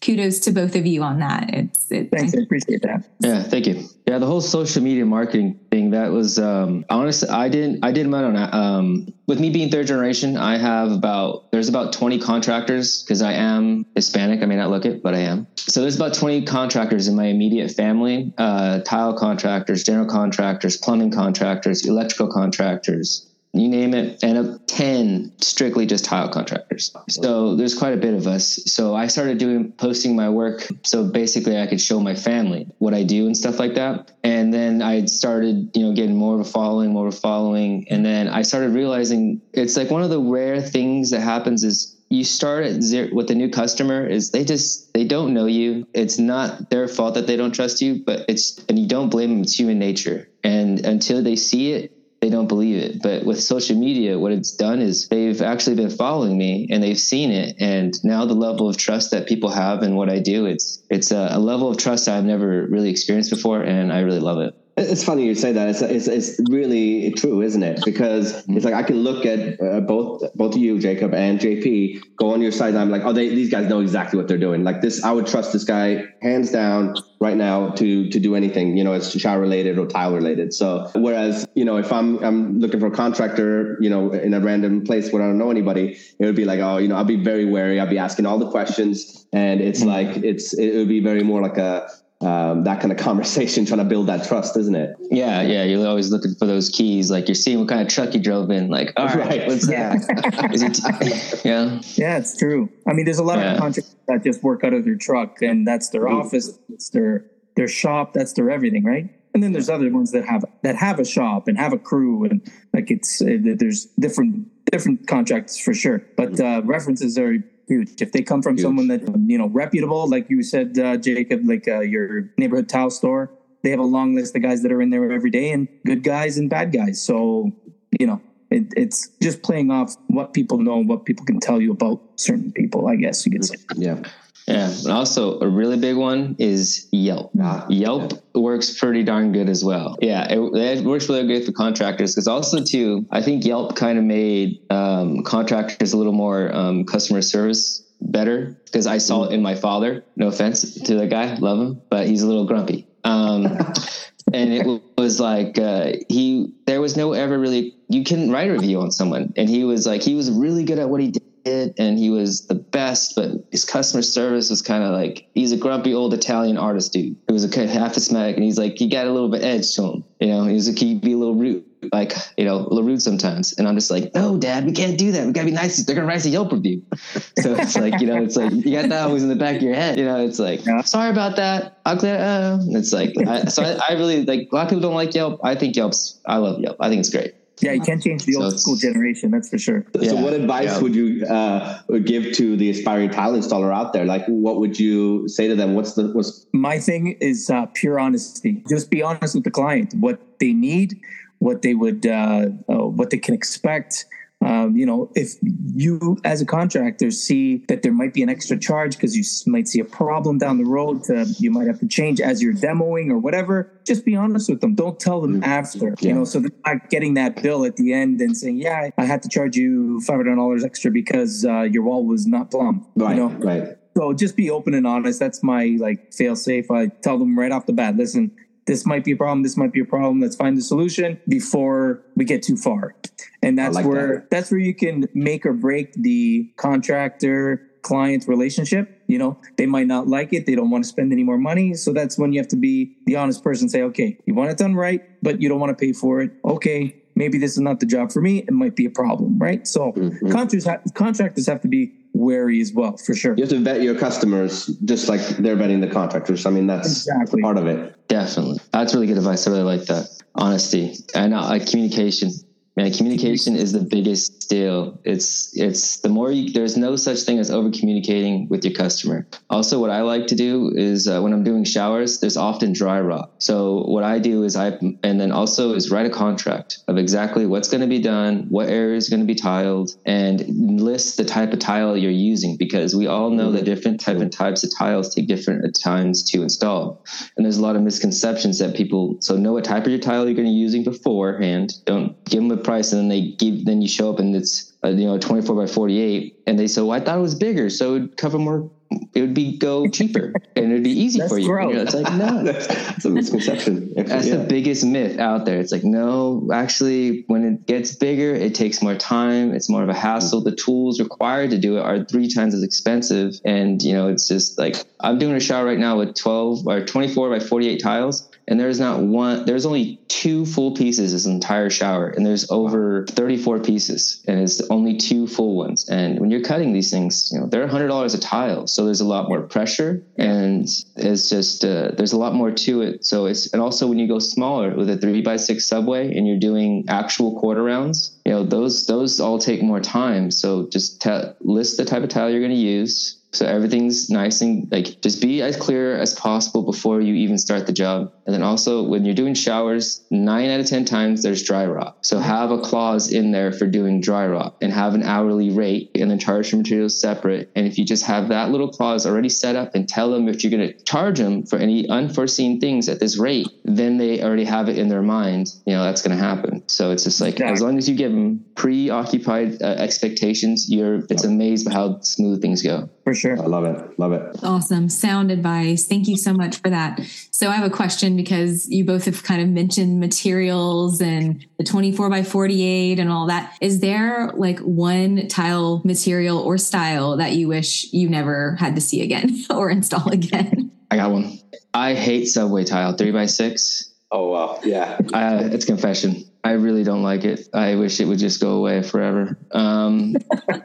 kudos 0.00 0.38
to 0.40 0.52
both 0.52 0.76
of 0.76 0.86
you 0.86 1.02
on 1.02 1.18
that. 1.18 1.52
It's, 1.52 1.90
it's 1.90 2.10
thanks. 2.10 2.34
I 2.34 2.42
appreciate 2.42 2.82
that. 2.82 3.04
Yeah, 3.20 3.42
thank 3.42 3.66
you. 3.66 3.84
Yeah, 4.06 4.18
the 4.18 4.26
whole 4.26 4.40
social 4.40 4.82
media 4.82 5.04
marketing 5.04 5.58
thing 5.70 5.90
that 5.90 6.12
was 6.12 6.38
um, 6.38 6.84
honestly, 6.88 7.28
I 7.28 7.48
didn't, 7.48 7.84
I 7.84 7.92
didn't 7.92 8.14
on 8.14 8.36
um, 8.54 9.12
with 9.26 9.40
me 9.40 9.50
being 9.50 9.70
third 9.70 9.86
generation. 9.86 10.36
I 10.36 10.56
have 10.56 10.92
about 10.92 11.50
there's 11.50 11.68
about 11.68 11.92
20 11.92 12.20
contractors 12.20 13.02
because 13.02 13.22
I 13.22 13.32
am 13.32 13.86
Hispanic. 13.94 14.42
I 14.42 14.46
may 14.46 14.56
not 14.56 14.70
look 14.70 14.86
it, 14.86 15.02
but 15.02 15.14
I 15.14 15.20
am. 15.20 15.46
So 15.56 15.82
there's 15.82 15.96
about 15.96 16.14
20 16.14 16.44
contractors 16.44 17.08
in 17.08 17.16
my 17.16 17.26
immediate 17.26 17.72
family: 17.72 18.32
uh, 18.38 18.80
tile 18.80 19.14
contractors, 19.14 19.84
general 19.84 20.06
contractors, 20.06 20.76
plumbing 20.76 21.10
contractors, 21.10 21.86
electrical 21.86 22.28
contractors, 22.28 23.28
you 23.52 23.68
name 23.68 23.94
it, 23.94 24.22
and 24.22 24.38
up 24.38 24.60
10 24.66 25.32
strictly 25.40 25.86
just 25.86 26.04
tile 26.04 26.28
contractors. 26.28 26.94
So 27.08 27.56
there's 27.56 27.76
quite 27.76 27.94
a 27.94 27.96
bit 27.96 28.14
of 28.14 28.26
us. 28.26 28.60
So 28.66 28.94
I 28.94 29.06
started 29.06 29.38
doing 29.38 29.72
posting 29.72 30.14
my 30.14 30.28
work. 30.28 30.66
So 30.84 31.04
basically 31.04 31.58
I 31.58 31.66
could 31.66 31.80
show 31.80 32.00
my 32.00 32.14
family 32.14 32.68
what 32.78 32.94
I 32.94 33.02
do 33.02 33.26
and 33.26 33.36
stuff 33.36 33.58
like 33.58 33.74
that. 33.74 34.12
And 34.22 34.52
then 34.52 34.82
I 34.82 35.06
started, 35.06 35.70
you 35.74 35.82
know, 35.82 35.94
getting 35.94 36.16
more 36.16 36.34
of 36.34 36.40
a 36.40 36.44
following, 36.50 36.92
more 36.92 37.08
of 37.08 37.14
a 37.14 37.16
following. 37.16 37.86
And 37.90 38.04
then 38.04 38.28
I 38.28 38.42
started 38.42 38.74
realizing 38.74 39.40
it's 39.52 39.76
like 39.76 39.90
one 39.90 40.02
of 40.02 40.10
the 40.10 40.20
rare 40.20 40.60
things 40.60 41.10
that 41.10 41.20
happens 41.20 41.64
is 41.64 41.96
you 42.10 42.24
start 42.24 42.64
at 42.64 42.82
zero 42.82 43.08
with 43.12 43.30
a 43.30 43.34
new 43.34 43.50
customer 43.50 44.06
is 44.06 44.30
they 44.30 44.44
just 44.44 44.92
they 44.94 45.04
don't 45.04 45.34
know 45.34 45.44
you 45.44 45.86
it's 45.92 46.18
not 46.18 46.70
their 46.70 46.88
fault 46.88 47.14
that 47.14 47.26
they 47.26 47.36
don't 47.36 47.52
trust 47.54 47.82
you 47.82 48.02
but 48.02 48.24
it's 48.28 48.64
and 48.68 48.78
you 48.78 48.88
don't 48.88 49.10
blame 49.10 49.28
them 49.28 49.42
it's 49.42 49.58
human 49.58 49.78
nature 49.78 50.26
and 50.42 50.86
until 50.86 51.22
they 51.22 51.36
see 51.36 51.72
it 51.72 51.97
they 52.20 52.30
don't 52.30 52.48
believe 52.48 52.82
it. 52.82 53.02
But 53.02 53.24
with 53.24 53.40
social 53.40 53.76
media, 53.76 54.18
what 54.18 54.32
it's 54.32 54.52
done 54.52 54.80
is 54.80 55.08
they've 55.08 55.40
actually 55.40 55.76
been 55.76 55.90
following 55.90 56.36
me 56.36 56.68
and 56.70 56.82
they've 56.82 56.98
seen 56.98 57.30
it. 57.30 57.56
And 57.60 57.92
now 58.04 58.24
the 58.24 58.34
level 58.34 58.68
of 58.68 58.76
trust 58.76 59.10
that 59.12 59.28
people 59.28 59.50
have 59.50 59.82
in 59.82 59.94
what 59.94 60.10
I 60.10 60.18
do, 60.18 60.46
it's 60.46 60.82
it's 60.90 61.10
a, 61.12 61.28
a 61.32 61.38
level 61.38 61.70
of 61.70 61.76
trust 61.76 62.08
I've 62.08 62.24
never 62.24 62.66
really 62.66 62.90
experienced 62.90 63.30
before, 63.30 63.62
and 63.62 63.92
I 63.92 64.00
really 64.00 64.20
love 64.20 64.40
it. 64.40 64.54
It's 64.78 65.04
funny 65.04 65.24
you 65.24 65.34
say 65.34 65.52
that. 65.52 65.68
It's, 65.68 65.82
it's, 65.82 66.08
it's 66.08 66.40
really 66.50 67.10
true, 67.12 67.42
isn't 67.42 67.62
it? 67.62 67.80
Because 67.84 68.44
it's 68.48 68.64
like 68.64 68.74
I 68.74 68.82
can 68.82 68.98
look 69.02 69.26
at 69.26 69.60
uh, 69.60 69.80
both 69.80 70.22
both 70.34 70.54
of 70.54 70.60
you, 70.60 70.78
Jacob 70.78 71.14
and 71.14 71.38
JP, 71.38 72.16
go 72.16 72.32
on 72.32 72.40
your 72.40 72.52
site, 72.52 72.70
and 72.70 72.78
I'm 72.78 72.90
like, 72.90 73.02
oh, 73.04 73.12
they, 73.12 73.28
these 73.28 73.50
guys 73.50 73.68
know 73.68 73.80
exactly 73.80 74.16
what 74.16 74.28
they're 74.28 74.38
doing. 74.38 74.64
Like 74.64 74.80
this, 74.80 75.02
I 75.02 75.12
would 75.12 75.26
trust 75.26 75.52
this 75.52 75.64
guy 75.64 76.06
hands 76.22 76.50
down 76.50 76.96
right 77.20 77.36
now 77.36 77.70
to 77.70 78.08
to 78.10 78.20
do 78.20 78.34
anything. 78.34 78.76
You 78.76 78.84
know, 78.84 78.92
it's 78.92 79.18
shower 79.18 79.40
related 79.40 79.78
or 79.78 79.86
tile 79.86 80.14
related. 80.14 80.54
So 80.54 80.90
whereas 80.94 81.46
you 81.54 81.64
know, 81.64 81.76
if 81.76 81.92
I'm 81.92 82.22
I'm 82.22 82.60
looking 82.60 82.80
for 82.80 82.86
a 82.86 82.92
contractor, 82.92 83.78
you 83.80 83.90
know, 83.90 84.12
in 84.12 84.34
a 84.34 84.40
random 84.40 84.84
place 84.84 85.12
where 85.12 85.22
I 85.22 85.26
don't 85.26 85.38
know 85.38 85.50
anybody, 85.50 85.98
it 86.18 86.24
would 86.24 86.36
be 86.36 86.44
like, 86.44 86.60
oh, 86.60 86.78
you 86.78 86.88
know, 86.88 86.96
I'll 86.96 87.04
be 87.04 87.22
very 87.22 87.44
wary. 87.44 87.80
I'll 87.80 87.88
be 87.88 87.98
asking 87.98 88.26
all 88.26 88.38
the 88.38 88.50
questions, 88.50 89.26
and 89.32 89.60
it's 89.60 89.80
mm-hmm. 89.80 89.88
like 89.88 90.24
it's 90.24 90.54
it 90.54 90.76
would 90.76 90.88
be 90.88 91.00
very 91.00 91.22
more 91.22 91.42
like 91.42 91.58
a 91.58 91.88
um, 92.20 92.64
that 92.64 92.80
kind 92.80 92.90
of 92.90 92.98
conversation, 93.04 93.64
trying 93.64 93.78
to 93.78 93.84
build 93.84 94.08
that 94.08 94.26
trust, 94.26 94.56
isn't 94.56 94.74
it? 94.74 94.96
Yeah, 95.10 95.42
yeah. 95.42 95.64
You're 95.64 95.86
always 95.86 96.10
looking 96.10 96.34
for 96.34 96.46
those 96.46 96.68
keys. 96.68 97.10
Like 97.10 97.28
you're 97.28 97.34
seeing 97.34 97.58
what 97.60 97.68
kind 97.68 97.80
of 97.80 97.88
truck 97.88 98.14
you 98.14 98.20
drove 98.20 98.50
in. 98.50 98.68
Like, 98.68 98.92
all 98.96 99.06
right, 99.06 99.16
right. 99.16 99.46
what's 99.46 99.66
that? 99.68 99.98
T- 101.42 101.48
yeah, 101.48 101.80
yeah, 101.94 102.18
it's 102.18 102.36
true. 102.36 102.68
I 102.86 102.92
mean, 102.92 103.04
there's 103.04 103.18
a 103.18 103.24
lot 103.24 103.38
yeah. 103.38 103.52
of 103.52 103.58
contractors 103.58 103.96
that 104.08 104.24
just 104.24 104.42
work 104.42 104.64
out 104.64 104.74
of 104.74 104.84
their 104.84 104.96
truck, 104.96 105.42
and 105.42 105.66
that's 105.66 105.90
their 105.90 106.02
mm-hmm. 106.04 106.20
office, 106.20 106.58
it's 106.68 106.90
their 106.90 107.26
their 107.56 107.68
shop, 107.68 108.12
that's 108.12 108.32
their 108.34 108.50
everything, 108.50 108.84
right? 108.84 109.10
And 109.34 109.42
then 109.42 109.52
there's 109.52 109.68
other 109.68 109.90
ones 109.90 110.12
that 110.12 110.24
have 110.24 110.44
that 110.62 110.76
have 110.76 110.98
a 110.98 111.04
shop 111.04 111.48
and 111.48 111.58
have 111.58 111.72
a 111.72 111.78
crew, 111.78 112.24
and 112.24 112.50
like 112.72 112.90
it's 112.90 113.20
uh, 113.20 113.36
there's 113.42 113.86
different 113.98 114.48
different 114.70 115.06
contracts 115.06 115.58
for 115.58 115.74
sure. 115.74 116.02
But 116.16 116.32
mm-hmm. 116.32 116.44
uh, 116.44 116.66
references 116.66 117.18
are 117.18 117.36
huge. 117.68 118.00
If 118.00 118.12
they 118.12 118.22
come 118.22 118.42
from 118.42 118.56
huge. 118.56 118.64
someone 118.64 118.88
that 118.88 119.02
you 119.26 119.38
know 119.38 119.48
reputable, 119.48 120.08
like 120.08 120.28
you 120.30 120.42
said, 120.42 120.78
uh, 120.78 120.96
Jacob, 120.96 121.42
like 121.44 121.68
uh, 121.68 121.80
your 121.80 122.30
neighborhood 122.36 122.68
tile 122.68 122.90
store, 122.90 123.30
they 123.62 123.70
have 123.70 123.78
a 123.78 123.84
long 123.84 124.14
list 124.14 124.34
of 124.34 124.42
guys 124.42 124.62
that 124.62 124.72
are 124.72 124.82
in 124.82 124.90
there 124.90 125.10
every 125.12 125.30
day, 125.30 125.52
and 125.52 125.68
good 125.84 126.02
guys 126.02 126.38
and 126.38 126.50
bad 126.50 126.72
guys. 126.72 127.02
So 127.02 127.52
you 127.98 128.06
know, 128.06 128.20
it, 128.50 128.72
it's 128.76 129.08
just 129.22 129.42
playing 129.42 129.70
off 129.70 129.94
what 130.08 130.32
people 130.32 130.58
know, 130.58 130.78
what 130.78 131.04
people 131.04 131.24
can 131.24 131.40
tell 131.40 131.60
you 131.60 131.72
about 131.72 132.00
certain 132.16 132.52
people. 132.52 132.88
I 132.88 132.96
guess 132.96 133.24
you 133.26 133.32
could 133.32 133.44
say. 133.44 133.56
Yeah. 133.76 134.02
Yeah, 134.48 134.70
and 134.70 134.88
also 134.88 135.38
a 135.40 135.46
really 135.46 135.76
big 135.76 135.96
one 135.96 136.34
is 136.38 136.88
Yelp. 136.90 137.32
Ah, 137.38 137.66
Yelp 137.68 138.12
yeah. 138.12 138.40
works 138.40 138.78
pretty 138.78 139.02
darn 139.02 139.30
good 139.32 139.50
as 139.50 139.62
well. 139.62 139.98
Yeah, 140.00 140.26
it, 140.30 140.38
it 140.38 140.84
works 140.84 141.06
really 141.06 141.26
good 141.26 141.44
for 141.44 141.52
contractors 141.52 142.14
because 142.14 142.26
also 142.26 142.64
too, 142.64 143.06
I 143.10 143.20
think 143.20 143.44
Yelp 143.44 143.76
kind 143.76 143.98
of 143.98 144.04
made 144.04 144.60
um, 144.70 145.22
contractors 145.22 145.92
a 145.92 145.98
little 145.98 146.14
more 146.14 146.50
um, 146.54 146.86
customer 146.86 147.20
service 147.20 147.84
better 148.00 148.56
because 148.64 148.86
I 148.86 148.96
saw 148.98 149.24
it 149.24 149.34
in 149.34 149.42
my 149.42 149.54
father. 149.54 150.02
No 150.16 150.28
offense 150.28 150.80
to 150.80 150.94
the 150.94 151.06
guy, 151.06 151.34
love 151.34 151.58
him, 151.58 151.82
but 151.90 152.06
he's 152.06 152.22
a 152.22 152.26
little 152.26 152.46
grumpy. 152.46 152.86
Um, 153.04 153.44
and 154.32 154.52
it 154.54 154.82
was 154.96 155.20
like 155.20 155.58
uh, 155.58 155.92
he 156.08 156.54
there 156.64 156.80
was 156.80 156.96
no 156.96 157.12
ever 157.12 157.38
really 157.38 157.74
you 157.90 158.02
couldn't 158.02 158.30
write 158.30 158.48
a 158.48 158.52
review 158.54 158.80
on 158.80 158.92
someone, 158.92 159.34
and 159.36 159.46
he 159.46 159.64
was 159.64 159.86
like 159.86 160.00
he 160.00 160.14
was 160.14 160.30
really 160.30 160.64
good 160.64 160.78
at 160.78 160.88
what 160.88 161.02
he 161.02 161.10
did 161.10 161.22
it 161.48 161.74
and 161.78 161.98
he 161.98 162.10
was 162.10 162.46
the 162.46 162.54
best, 162.54 163.14
but 163.16 163.30
his 163.50 163.64
customer 163.64 164.02
service 164.02 164.50
was 164.50 164.62
kind 164.62 164.84
of 164.84 164.92
like 164.92 165.28
he's 165.34 165.52
a 165.52 165.56
grumpy 165.56 165.94
old 165.94 166.14
Italian 166.14 166.58
artist 166.58 166.92
dude 166.92 167.16
who 167.26 167.34
was 167.34 167.44
a 167.44 167.66
half 167.66 167.94
Hispanic, 167.94 168.36
and 168.36 168.44
he's 168.44 168.58
like 168.58 168.76
he 168.76 168.88
got 168.88 169.06
a 169.06 169.12
little 169.12 169.28
bit 169.28 169.42
edge 169.42 169.74
to 169.74 169.82
him. 169.82 170.04
You 170.20 170.28
know, 170.28 170.44
he 170.44 170.54
was 170.54 170.68
a, 170.68 170.72
he'd 170.72 171.00
be 171.00 171.12
a 171.12 171.16
little 171.16 171.34
rude, 171.34 171.64
like 171.92 172.12
you 172.36 172.44
know, 172.44 172.56
a 172.56 172.68
little 172.68 172.84
rude 172.84 173.02
sometimes. 173.02 173.54
And 173.58 173.66
I'm 173.66 173.74
just 173.74 173.90
like, 173.90 174.14
no, 174.14 174.36
Dad, 174.36 174.64
we 174.66 174.72
can't 174.72 174.98
do 174.98 175.12
that. 175.12 175.26
We 175.26 175.32
gotta 175.32 175.46
be 175.46 175.52
nice. 175.52 175.84
They're 175.84 175.96
gonna 175.96 176.06
write 176.06 176.24
a 176.24 176.28
Yelp 176.28 176.52
review. 176.52 176.82
So 177.38 177.54
it's 177.54 177.76
like 177.76 178.00
you 178.00 178.08
know, 178.08 178.20
it's 178.20 178.34
like 178.34 178.50
you 178.50 178.72
got 178.72 178.88
that 178.88 179.06
always 179.06 179.22
in 179.22 179.28
the 179.28 179.36
back 179.36 179.56
of 179.56 179.62
your 179.62 179.74
head. 179.74 179.96
You 179.96 180.04
know, 180.04 180.26
it's 180.26 180.40
like 180.40 180.66
yeah. 180.66 180.82
sorry 180.82 181.10
about 181.10 181.36
that. 181.36 181.78
I'll 181.86 181.96
clear. 181.96 182.16
Uh, 182.16 182.58
it's 182.70 182.92
like 182.92 183.14
I, 183.26 183.44
so 183.44 183.62
I, 183.62 183.90
I 183.90 183.92
really 183.92 184.24
like 184.24 184.48
a 184.50 184.54
lot 184.54 184.64
of 184.64 184.68
people 184.70 184.82
don't 184.82 184.94
like 184.94 185.14
Yelp. 185.14 185.40
I 185.44 185.54
think 185.54 185.76
Yelp's. 185.76 186.20
I 186.26 186.38
love 186.38 186.58
Yelp. 186.58 186.76
I 186.80 186.88
think 186.88 186.98
it's 186.98 187.10
great. 187.10 187.34
Yeah, 187.60 187.72
you 187.72 187.80
can't 187.80 188.02
change 188.02 188.24
the 188.24 188.32
so 188.32 188.42
old 188.42 188.60
school 188.60 188.76
generation. 188.76 189.30
That's 189.30 189.48
for 189.48 189.58
sure. 189.58 189.84
So, 189.94 190.02
yeah. 190.02 190.12
what 190.12 190.32
advice 190.32 190.66
yeah. 190.66 190.80
would 190.80 190.94
you 190.94 191.26
uh, 191.26 191.82
give 192.04 192.32
to 192.34 192.56
the 192.56 192.70
aspiring 192.70 193.10
tile 193.10 193.32
installer 193.32 193.74
out 193.74 193.92
there? 193.92 194.04
Like, 194.04 194.24
what 194.26 194.60
would 194.60 194.78
you 194.78 195.28
say 195.28 195.48
to 195.48 195.54
them? 195.54 195.74
What's 195.74 195.94
the 195.94 196.08
what's 196.12 196.46
my 196.52 196.78
thing 196.78 197.16
is 197.20 197.50
uh, 197.50 197.66
pure 197.74 197.98
honesty. 197.98 198.62
Just 198.68 198.90
be 198.90 199.02
honest 199.02 199.34
with 199.34 199.44
the 199.44 199.50
client. 199.50 199.94
What 199.94 200.20
they 200.38 200.52
need, 200.52 201.00
what 201.38 201.62
they 201.62 201.74
would, 201.74 202.06
uh, 202.06 202.48
uh 202.68 202.86
what 202.86 203.10
they 203.10 203.18
can 203.18 203.34
expect 203.34 204.06
um, 204.40 204.76
you 204.76 204.86
know, 204.86 205.10
if 205.16 205.34
you 205.74 206.16
as 206.24 206.40
a 206.40 206.46
contractor 206.46 207.10
see 207.10 207.64
that 207.68 207.82
there 207.82 207.92
might 207.92 208.14
be 208.14 208.22
an 208.22 208.28
extra 208.28 208.56
charge 208.58 208.96
because 208.96 209.16
you 209.16 209.24
might 209.50 209.66
see 209.66 209.80
a 209.80 209.84
problem 209.84 210.38
down 210.38 210.58
the 210.58 210.64
road, 210.64 211.02
to, 211.04 211.26
you 211.38 211.50
might 211.50 211.66
have 211.66 211.80
to 211.80 211.88
change 211.88 212.20
as 212.20 212.40
you're 212.40 212.54
demoing 212.54 213.10
or 213.10 213.18
whatever. 213.18 213.72
Just 213.84 214.04
be 214.04 214.14
honest 214.14 214.48
with 214.48 214.60
them. 214.60 214.74
Don't 214.74 215.00
tell 215.00 215.20
them 215.20 215.40
mm-hmm. 215.40 215.44
after. 215.44 215.88
Yeah. 216.00 216.08
You 216.08 216.14
know, 216.14 216.24
so 216.24 216.38
they're 216.40 216.50
not 216.64 216.88
getting 216.88 217.14
that 217.14 217.42
bill 217.42 217.64
at 217.64 217.76
the 217.76 217.92
end 217.92 218.20
and 218.20 218.36
saying, 218.36 218.58
"Yeah, 218.58 218.90
I 218.96 219.04
had 219.04 219.22
to 219.22 219.28
charge 219.28 219.56
you 219.56 220.00
five 220.02 220.16
hundred 220.16 220.36
dollars 220.36 220.64
extra 220.64 220.90
because 220.90 221.44
uh, 221.44 221.62
your 221.62 221.82
wall 221.82 222.06
was 222.06 222.26
not 222.26 222.50
plumb." 222.50 222.86
Right. 222.94 223.16
You 223.16 223.28
know? 223.28 223.28
Right. 223.28 223.76
So 223.96 224.12
just 224.12 224.36
be 224.36 224.48
open 224.50 224.74
and 224.74 224.86
honest. 224.86 225.18
That's 225.18 225.42
my 225.42 225.76
like 225.80 226.12
fail 226.12 226.36
safe. 226.36 226.70
I 226.70 226.86
tell 226.86 227.18
them 227.18 227.36
right 227.36 227.50
off 227.50 227.66
the 227.66 227.72
bat. 227.72 227.96
Listen, 227.96 228.30
this 228.68 228.86
might 228.86 229.02
be 229.02 229.12
a 229.12 229.16
problem. 229.16 229.42
This 229.42 229.56
might 229.56 229.72
be 229.72 229.80
a 229.80 229.84
problem. 229.84 230.20
Let's 230.20 230.36
find 230.36 230.56
the 230.56 230.62
solution 230.62 231.20
before 231.26 232.04
we 232.14 232.24
get 232.24 232.42
too 232.42 232.56
far. 232.56 232.94
And 233.42 233.58
that's 233.58 233.74
like 233.74 233.86
where 233.86 234.18
that. 234.18 234.30
that's 234.30 234.50
where 234.50 234.60
you 234.60 234.74
can 234.74 235.08
make 235.14 235.44
or 235.46 235.54
break 235.54 235.94
the 235.94 236.52
contractor 236.56 237.64
client 237.82 238.26
relationship. 238.28 239.02
You 239.06 239.18
know, 239.18 239.40
they 239.56 239.64
might 239.64 239.86
not 239.86 240.06
like 240.06 240.34
it. 240.34 240.44
They 240.44 240.54
don't 240.54 240.70
want 240.70 240.84
to 240.84 240.88
spend 240.88 241.12
any 241.12 241.24
more 241.24 241.38
money. 241.38 241.72
So 241.74 241.92
that's 241.92 242.18
when 242.18 242.32
you 242.32 242.40
have 242.40 242.48
to 242.48 242.56
be 242.56 242.94
the 243.06 243.16
honest 243.16 243.42
person. 243.42 243.68
Say, 243.70 243.82
okay, 243.82 244.18
you 244.26 244.34
want 244.34 244.50
it 244.50 244.58
done 244.58 244.74
right, 244.74 245.02
but 245.22 245.40
you 245.40 245.48
don't 245.48 245.58
want 245.58 245.76
to 245.76 245.86
pay 245.86 245.92
for 245.94 246.20
it. 246.20 246.32
Okay, 246.44 246.94
maybe 247.16 247.38
this 247.38 247.52
is 247.52 247.60
not 247.60 247.80
the 247.80 247.86
job 247.86 248.12
for 248.12 248.20
me. 248.20 248.38
It 248.38 248.52
might 248.52 248.76
be 248.76 248.84
a 248.84 248.90
problem, 248.90 249.38
right? 249.38 249.66
So 249.66 249.92
mm-hmm. 249.92 250.30
contractors 250.30 250.92
contractors 250.92 251.46
have 251.46 251.62
to 251.62 251.68
be 251.68 251.94
wary 252.18 252.60
as 252.60 252.72
well, 252.72 252.96
for 252.96 253.14
sure. 253.14 253.34
You 253.34 253.42
have 253.42 253.50
to 253.50 253.58
vet 253.58 253.82
your 253.82 253.98
customers 253.98 254.66
just 254.84 255.08
like 255.08 255.20
they're 255.38 255.56
vetting 255.56 255.80
the 255.80 255.88
contractors. 255.88 256.46
I 256.46 256.50
mean, 256.50 256.66
that's 256.66 257.06
exactly. 257.06 257.40
part 257.40 257.56
of 257.56 257.66
it. 257.66 257.94
Definitely, 258.08 258.60
that's 258.72 258.94
really 258.94 259.06
good 259.06 259.18
advice. 259.18 259.46
I 259.46 259.50
really 259.50 259.62
like 259.62 259.84
that 259.86 260.08
honesty 260.34 260.94
and 261.14 261.34
uh, 261.34 261.58
communication 261.68 262.30
Man, 262.76 262.92
communication 262.92 263.56
is 263.56 263.72
the 263.72 263.80
biggest 263.80 264.48
deal. 264.48 265.00
It's 265.02 265.50
it's 265.56 265.96
the 265.98 266.08
more 266.08 266.30
you, 266.30 266.52
there's 266.52 266.76
no 266.76 266.94
such 266.94 267.22
thing 267.22 267.40
as 267.40 267.50
over 267.50 267.70
communicating 267.70 268.48
with 268.48 268.64
your 268.64 268.72
customer. 268.72 269.26
Also, 269.50 269.80
what 269.80 269.90
I 269.90 270.02
like 270.02 270.28
to 270.28 270.36
do 270.36 270.70
is 270.72 271.08
uh, 271.08 271.20
when 271.20 271.32
I'm 271.32 271.42
doing 271.42 271.64
showers, 271.64 272.20
there's 272.20 272.36
often 272.36 272.72
dry 272.72 273.00
rot. 273.00 273.32
So 273.38 273.82
what 273.82 274.04
I 274.04 274.20
do 274.20 274.44
is 274.44 274.54
I 274.54 274.78
and 275.02 275.20
then 275.20 275.32
also 275.32 275.74
is 275.74 275.90
write 275.90 276.06
a 276.06 276.10
contract 276.10 276.78
of 276.86 276.98
exactly 276.98 277.46
what's 277.46 277.68
going 277.68 277.80
to 277.80 277.88
be 277.88 277.98
done, 277.98 278.46
what 278.48 278.68
area 278.68 278.96
is 278.96 279.08
going 279.08 279.20
to 279.20 279.26
be 279.26 279.34
tiled, 279.34 279.90
and 280.06 280.80
list 280.80 281.16
the 281.16 281.24
type 281.24 281.52
of 281.52 281.58
tile 281.58 281.96
you're 281.96 282.12
using 282.12 282.56
because 282.56 282.94
we 282.94 283.08
all 283.08 283.30
know 283.30 283.50
that 283.50 283.64
different 283.64 283.98
type 284.00 284.18
and 284.18 284.32
types 284.32 284.62
of 284.62 284.70
tiles 284.78 285.12
take 285.12 285.26
different 285.26 285.76
times 285.82 286.30
to 286.30 286.42
install, 286.42 287.04
and 287.36 287.44
there's 287.44 287.58
a 287.58 287.62
lot 287.62 287.74
of 287.74 287.82
misconceptions 287.82 288.60
that 288.60 288.76
people 288.76 289.16
so 289.20 289.36
know 289.36 289.52
what 289.54 289.64
type 289.64 289.82
of 289.82 289.90
your 289.90 289.98
tile 289.98 290.26
you're 290.26 290.34
going 290.34 290.46
to 290.46 290.52
be 290.52 290.60
using 290.60 290.84
beforehand. 290.84 291.72
Don't 291.84 292.24
give 292.24 292.40
them 292.40 292.52
a 292.52 292.67
price 292.68 292.92
and 292.92 293.00
then 293.00 293.08
they 293.08 293.22
give 293.22 293.64
then 293.64 293.80
you 293.80 293.88
show 293.88 294.12
up 294.12 294.18
and 294.18 294.36
it's 294.36 294.74
uh, 294.84 294.88
you 294.88 295.06
know 295.06 295.18
24 295.18 295.56
by 295.56 295.66
48 295.66 296.42
and 296.46 296.58
they 296.58 296.66
say 296.66 296.82
well 296.82 296.92
i 296.92 297.00
thought 297.00 297.16
it 297.16 297.22
was 297.22 297.34
bigger 297.34 297.70
so 297.70 297.94
it 297.94 298.00
would 298.00 298.16
cover 298.18 298.38
more 298.38 298.70
it 299.14 299.22
would 299.22 299.32
be 299.34 299.56
go 299.56 299.88
cheaper 299.88 300.32
and 300.54 300.70
it'd 300.70 300.84
be 300.84 300.90
easy 300.90 301.20
for 301.28 301.38
you. 301.38 301.46
you 301.46 301.74
know, 301.74 301.82
it's 301.82 301.94
like 301.94 302.12
no 302.14 302.42
that's, 302.42 302.66
that's 302.88 303.04
a 303.04 303.10
misconception. 303.10 303.92
That's 303.94 304.26
yeah. 304.26 304.36
the 304.36 304.44
biggest 304.44 304.82
myth 304.84 305.18
out 305.18 305.44
there. 305.44 305.60
It's 305.60 305.72
like 305.72 305.84
no 305.84 306.48
actually 306.52 307.24
when 307.26 307.44
it 307.44 307.66
gets 307.66 307.94
bigger 307.94 308.34
it 308.34 308.54
takes 308.54 308.80
more 308.82 308.94
time. 308.94 309.54
It's 309.54 309.68
more 309.68 309.82
of 309.82 309.88
a 309.88 309.94
hassle. 309.94 310.42
The 310.42 310.56
tools 310.56 311.00
required 311.00 311.50
to 311.50 311.58
do 311.58 311.76
it 311.76 311.80
are 311.80 312.04
three 312.04 312.28
times 312.32 312.54
as 312.54 312.62
expensive 312.62 313.34
and 313.44 313.82
you 313.82 313.92
know 313.92 314.08
it's 314.08 314.28
just 314.28 314.58
like 314.58 314.76
i'm 315.00 315.18
doing 315.18 315.34
a 315.34 315.40
shower 315.40 315.64
right 315.64 315.78
now 315.78 315.98
with 315.98 316.14
12 316.14 316.66
or 316.66 316.84
24 316.84 317.30
by 317.30 317.40
48 317.40 317.82
tiles 317.82 318.28
and 318.48 318.58
there's 318.58 318.80
not 318.80 319.00
one 319.00 319.44
there's 319.44 319.66
only 319.66 320.00
two 320.08 320.44
full 320.46 320.74
pieces 320.74 321.12
this 321.12 321.26
entire 321.26 321.70
shower 321.70 322.08
and 322.08 322.26
there's 322.26 322.50
over 322.50 323.06
34 323.10 323.60
pieces 323.60 324.24
and 324.26 324.40
it's 324.40 324.60
only 324.70 324.96
two 324.96 325.26
full 325.26 325.56
ones. 325.56 325.88
And 325.88 326.18
when 326.18 326.30
you're 326.30 326.42
cutting 326.42 326.72
these 326.72 326.90
things 326.90 327.30
you 327.32 327.38
know 327.38 327.46
they're 327.46 327.68
$100 327.68 328.14
a 328.14 328.18
tile 328.18 328.66
so 328.66 328.84
there's 328.84 329.02
a 329.02 329.06
lot 329.06 329.28
more 329.28 329.42
pressure 329.42 330.02
and 330.16 330.62
it's 330.96 331.28
just 331.28 331.64
uh, 331.64 331.92
there's 331.96 332.12
a 332.12 332.18
lot 332.18 332.34
more 332.34 332.50
to 332.50 332.82
it. 332.82 333.04
So 333.04 333.26
it's 333.26 333.52
and 333.52 333.62
also 333.62 333.86
when 333.86 333.98
you 333.98 334.08
go 334.08 334.18
smaller 334.18 334.74
with 334.74 334.90
a 334.90 334.96
three 334.96 335.22
by 335.22 335.36
six 335.36 335.68
subway 335.68 336.16
and 336.16 336.26
you're 336.26 336.38
doing 336.38 336.86
actual 336.88 337.38
quarter 337.38 337.62
rounds 337.62 338.18
you 338.24 338.32
know 338.32 338.44
those 338.44 338.86
those 338.86 339.20
all 339.20 339.38
take 339.38 339.62
more 339.62 339.80
time. 339.80 340.30
So 340.30 340.68
just 340.68 341.00
te- 341.00 341.32
list 341.40 341.76
the 341.76 341.84
type 341.84 342.02
of 342.02 342.08
tile 342.08 342.30
you're 342.30 342.40
going 342.40 342.50
to 342.50 342.56
use 342.56 343.17
so 343.32 343.46
everything's 343.46 344.08
nice 344.08 344.40
and 344.40 344.70
like 344.72 345.00
just 345.02 345.20
be 345.20 345.42
as 345.42 345.56
clear 345.56 345.96
as 345.96 346.14
possible 346.14 346.62
before 346.62 347.00
you 347.00 347.14
even 347.14 347.36
start 347.36 347.66
the 347.66 347.72
job. 347.72 348.12
And 348.26 348.34
then 348.34 348.42
also 348.42 348.82
when 348.82 349.04
you're 349.04 349.14
doing 349.14 349.34
showers, 349.34 350.04
nine 350.10 350.48
out 350.50 350.60
of 350.60 350.66
10 350.66 350.84
times 350.86 351.22
there's 351.22 351.42
dry 351.42 351.66
rot. 351.66 351.98
So 352.00 352.18
have 352.18 352.50
a 352.50 352.58
clause 352.58 353.12
in 353.12 353.30
there 353.32 353.52
for 353.52 353.66
doing 353.66 354.00
dry 354.00 354.26
rot 354.26 354.56
and 354.62 354.72
have 354.72 354.94
an 354.94 355.02
hourly 355.02 355.50
rate 355.50 355.90
and 355.94 356.10
then 356.10 356.18
charge 356.18 356.50
for 356.50 356.56
materials 356.56 357.00
separate. 357.00 357.50
And 357.54 357.66
if 357.66 357.76
you 357.76 357.84
just 357.84 358.04
have 358.06 358.28
that 358.28 358.50
little 358.50 358.70
clause 358.70 359.06
already 359.06 359.28
set 359.28 359.56
up 359.56 359.74
and 359.74 359.88
tell 359.88 360.10
them 360.10 360.28
if 360.28 360.42
you're 360.42 360.50
going 360.50 360.68
to 360.68 360.84
charge 360.84 361.18
them 361.18 361.44
for 361.44 361.58
any 361.58 361.88
unforeseen 361.88 362.60
things 362.60 362.88
at 362.88 362.98
this 362.98 363.18
rate, 363.18 363.48
then 363.64 363.98
they 363.98 364.22
already 364.22 364.44
have 364.44 364.68
it 364.68 364.78
in 364.78 364.88
their 364.88 365.02
mind, 365.02 365.48
you 365.66 365.74
know, 365.74 365.84
that's 365.84 366.00
going 366.00 366.16
to 366.16 366.22
happen. 366.22 366.66
So 366.68 366.92
it's 366.92 367.04
just 367.04 367.20
like, 367.20 367.34
exactly. 367.34 367.52
as 367.52 367.62
long 367.62 367.76
as 367.76 367.88
you 367.88 367.94
give 367.94 368.12
them 368.12 368.44
preoccupied 368.54 369.62
uh, 369.62 369.66
expectations, 369.66 370.66
you're, 370.70 371.04
it's 371.10 371.24
amazed 371.24 371.66
by 371.66 371.72
how 371.72 372.00
smooth 372.00 372.40
things 372.40 372.62
go. 372.62 372.88
For 373.08 373.14
sure. 373.14 373.42
I 373.42 373.46
love 373.46 373.64
it. 373.64 373.98
Love 373.98 374.12
it. 374.12 374.36
Awesome. 374.42 374.90
Sound 374.90 375.30
advice. 375.30 375.86
Thank 375.86 376.08
you 376.08 376.18
so 376.18 376.34
much 376.34 376.58
for 376.58 376.68
that. 376.68 377.00
So 377.30 377.48
I 377.48 377.54
have 377.54 377.64
a 377.64 377.74
question 377.74 378.16
because 378.16 378.68
you 378.68 378.84
both 378.84 379.06
have 379.06 379.22
kind 379.22 379.40
of 379.40 379.48
mentioned 379.48 379.98
materials 379.98 381.00
and 381.00 381.46
the 381.56 381.64
24 381.64 382.10
by 382.10 382.22
48 382.22 382.98
and 382.98 383.10
all 383.10 383.26
that. 383.28 383.56
Is 383.62 383.80
there 383.80 384.30
like 384.34 384.58
one 384.58 385.26
tile 385.28 385.80
material 385.86 386.38
or 386.38 386.58
style 386.58 387.16
that 387.16 387.32
you 387.32 387.48
wish 387.48 387.90
you 387.94 388.10
never 388.10 388.56
had 388.56 388.74
to 388.74 388.80
see 388.82 389.00
again 389.00 389.42
or 389.50 389.70
install 389.70 390.10
again? 390.10 390.70
I 390.90 390.96
got 390.96 391.10
one. 391.10 391.38
I 391.72 391.94
hate 391.94 392.26
subway 392.26 392.64
tile 392.64 392.92
three 392.92 393.12
by 393.12 393.24
six. 393.24 393.90
Oh 394.10 394.28
wow. 394.28 394.60
Yeah. 394.62 394.98
Uh, 395.14 395.48
it's 395.50 395.64
confession. 395.64 396.27
I 396.44 396.52
really 396.52 396.84
don't 396.84 397.02
like 397.02 397.24
it. 397.24 397.48
I 397.52 397.74
wish 397.74 398.00
it 398.00 398.06
would 398.06 398.18
just 398.18 398.40
go 398.40 398.52
away 398.52 398.82
forever. 398.82 399.36
Um, 399.50 400.16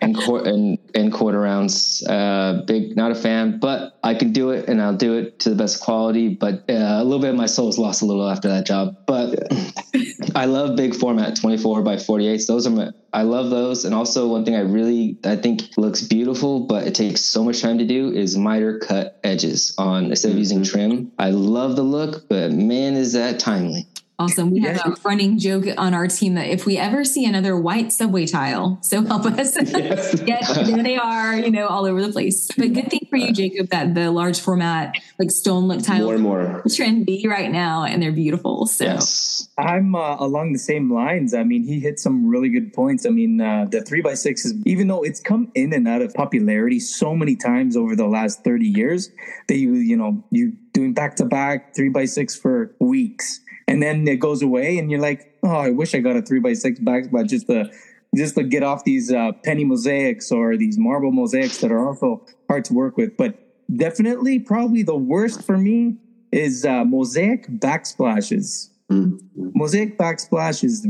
and, 0.02 0.16
court, 0.16 0.46
and 0.48 0.78
and 0.94 1.12
quarter 1.12 1.40
rounds, 1.40 2.06
uh, 2.08 2.64
big 2.68 2.96
not 2.96 3.12
a 3.12 3.16
fan, 3.16 3.60
but 3.60 3.98
I 4.04 4.14
can 4.14 4.32
do 4.34 4.52
it 4.52 4.70
and 4.70 4.82
I'll 4.82 4.96
do 4.96 5.18
it 5.18 5.40
to 5.40 5.50
the 5.50 5.56
best 5.56 5.82
quality. 5.82 6.30
But 6.30 6.70
uh, 6.70 6.74
a 6.74 7.04
little 7.04 7.20
bit 7.20 7.32
of 7.32 7.36
my 7.36 7.48
soul's 7.48 7.80
lost 7.80 8.02
a 8.02 8.06
little 8.06 8.30
after 8.30 8.50
that 8.50 8.66
job. 8.66 8.98
But 9.08 9.52
I 10.36 10.46
love 10.46 10.76
big 10.76 10.96
format, 10.96 11.36
twenty 11.36 11.58
four 11.58 11.82
by 11.82 11.98
forty 11.98 12.28
eight. 12.28 12.44
Those 12.48 12.68
are 12.68 12.72
my 12.72 12.92
I 13.12 13.24
love 13.24 13.50
those. 13.50 13.86
And 13.86 13.94
also 13.94 14.28
one 14.28 14.46
thing 14.46 14.56
I 14.56 14.62
really 14.62 15.18
I 15.24 15.36
think 15.36 15.64
looks 15.78 16.02
beautiful, 16.02 16.62
but 16.62 16.88
it 16.88 16.96
takes 16.96 17.22
so 17.22 17.44
much 17.44 17.62
time 17.62 17.80
to 17.80 17.86
do 17.86 18.12
is 18.12 18.38
miter 18.38 18.80
cut 18.80 19.20
edges 19.24 19.74
on 19.78 20.06
instead 20.06 20.32
of 20.32 20.38
using 20.38 20.62
mm-hmm. 20.62 20.72
trim. 20.72 21.12
I 21.18 21.32
love 21.32 21.76
the 21.76 21.84
look, 21.84 22.28
but 22.30 22.52
man, 22.52 22.96
is 22.96 23.14
that 23.14 23.40
timely. 23.40 23.88
Awesome. 24.20 24.52
We 24.52 24.60
have 24.62 24.78
a 24.86 24.96
running 25.04 25.40
joke 25.40 25.66
on 25.76 25.96
our 25.96 26.08
team 26.08 26.36
that 26.36 26.48
if 26.48 26.68
we 26.68 26.78
ever 26.78 27.04
see 27.04 27.26
another 27.26 27.58
white 27.58 27.92
subway 27.92 28.28
tile, 28.28 28.78
so 28.82 29.04
help 29.04 29.26
us. 29.26 29.58
Yes. 30.26 30.56
there 30.56 30.84
they 30.84 30.98
are, 30.98 31.36
you 31.36 31.52
know, 31.52 31.68
all 31.68 31.86
over 31.86 32.02
the 32.02 32.12
place. 32.12 32.48
But 32.56 32.74
good 32.74 32.90
thing 32.90 33.08
for 33.10 33.18
you, 33.18 33.34
Jacob, 33.34 33.70
that 33.70 33.96
the 33.96 34.12
large 34.12 34.40
format, 34.40 34.96
like 35.20 35.32
stone 35.32 35.68
look 35.68 35.84
tiles, 35.84 36.04
more 36.06 36.14
and 36.14 36.24
more 36.24 36.64
trendy 36.68 37.26
right 37.26 37.52
now, 37.52 37.84
and 37.84 38.02
they're 38.02 38.12
beautiful. 38.12 38.68
So 38.68 38.86
yes. 38.86 39.50
I'm 39.58 39.96
uh, 39.96 40.18
along 40.18 40.54
the 40.54 40.60
same 40.60 40.94
lines. 40.94 41.34
I 41.34 41.44
mean, 41.44 41.64
he 41.64 41.80
hit 41.80 42.00
some 42.00 42.28
really 42.28 42.50
good 42.50 42.74
points. 42.74 43.06
I 43.06 43.10
mean, 43.10 43.42
uh, 43.42 43.66
the 43.70 43.82
three 43.82 44.02
by 44.02 44.14
six 44.14 44.46
is 44.46 44.54
even 44.66 44.88
though 44.88 45.04
it's 45.04 45.20
come 45.20 45.52
in 45.56 45.74
and 45.74 45.88
out 45.88 46.02
of 46.02 46.14
popularity 46.14 46.80
so 46.80 47.16
many 47.16 47.36
times 47.36 47.76
over 47.76 47.96
the 47.96 48.08
last 48.08 48.44
30 48.44 48.66
years 48.66 49.10
that 49.48 49.58
you, 49.58 49.74
you 49.74 49.98
know, 49.98 50.24
you 50.30 50.54
doing 50.74 50.94
back 50.94 51.16
to 51.16 51.26
back 51.26 51.76
three 51.76 51.90
by 51.90 52.06
six 52.06 52.36
for 52.36 52.76
weeks 52.80 53.42
and 53.68 53.82
then 53.82 54.08
it 54.08 54.18
goes 54.18 54.42
away, 54.42 54.78
and 54.78 54.92
you're 54.92 55.00
like, 55.00 55.38
oh, 55.44 55.50
I 55.50 55.70
wish 55.70 55.94
I 55.96 56.00
got 56.00 56.16
a 56.16 56.22
three 56.22 56.40
by 56.40 56.54
six 56.54 56.80
backsplash 56.80 57.30
just 57.30 57.48
to 57.48 57.72
just 58.16 58.36
to 58.36 58.44
get 58.44 58.64
off 58.64 58.84
these 58.84 59.12
uh, 59.12 59.32
penny 59.44 59.66
mosaics 59.66 60.32
or 60.32 60.56
these 60.56 60.78
marble 60.78 61.12
mosaics 61.12 61.60
that 61.62 61.72
are 61.72 61.88
also 61.88 62.26
hard 62.48 62.64
to 62.66 62.74
work 62.74 62.96
with. 62.96 63.18
But 63.18 63.40
definitely, 63.76 64.40
probably 64.40 64.84
the 64.84 64.96
worst 64.96 65.44
for 65.44 65.58
me 65.58 65.98
is 66.32 66.66
uh, 66.66 66.84
mosaic 66.86 67.48
backsplashes. 67.48 68.70
Mm-hmm. 68.92 69.50
Mosaic 69.56 69.98
backsplash 69.98 70.64
is 70.64 70.86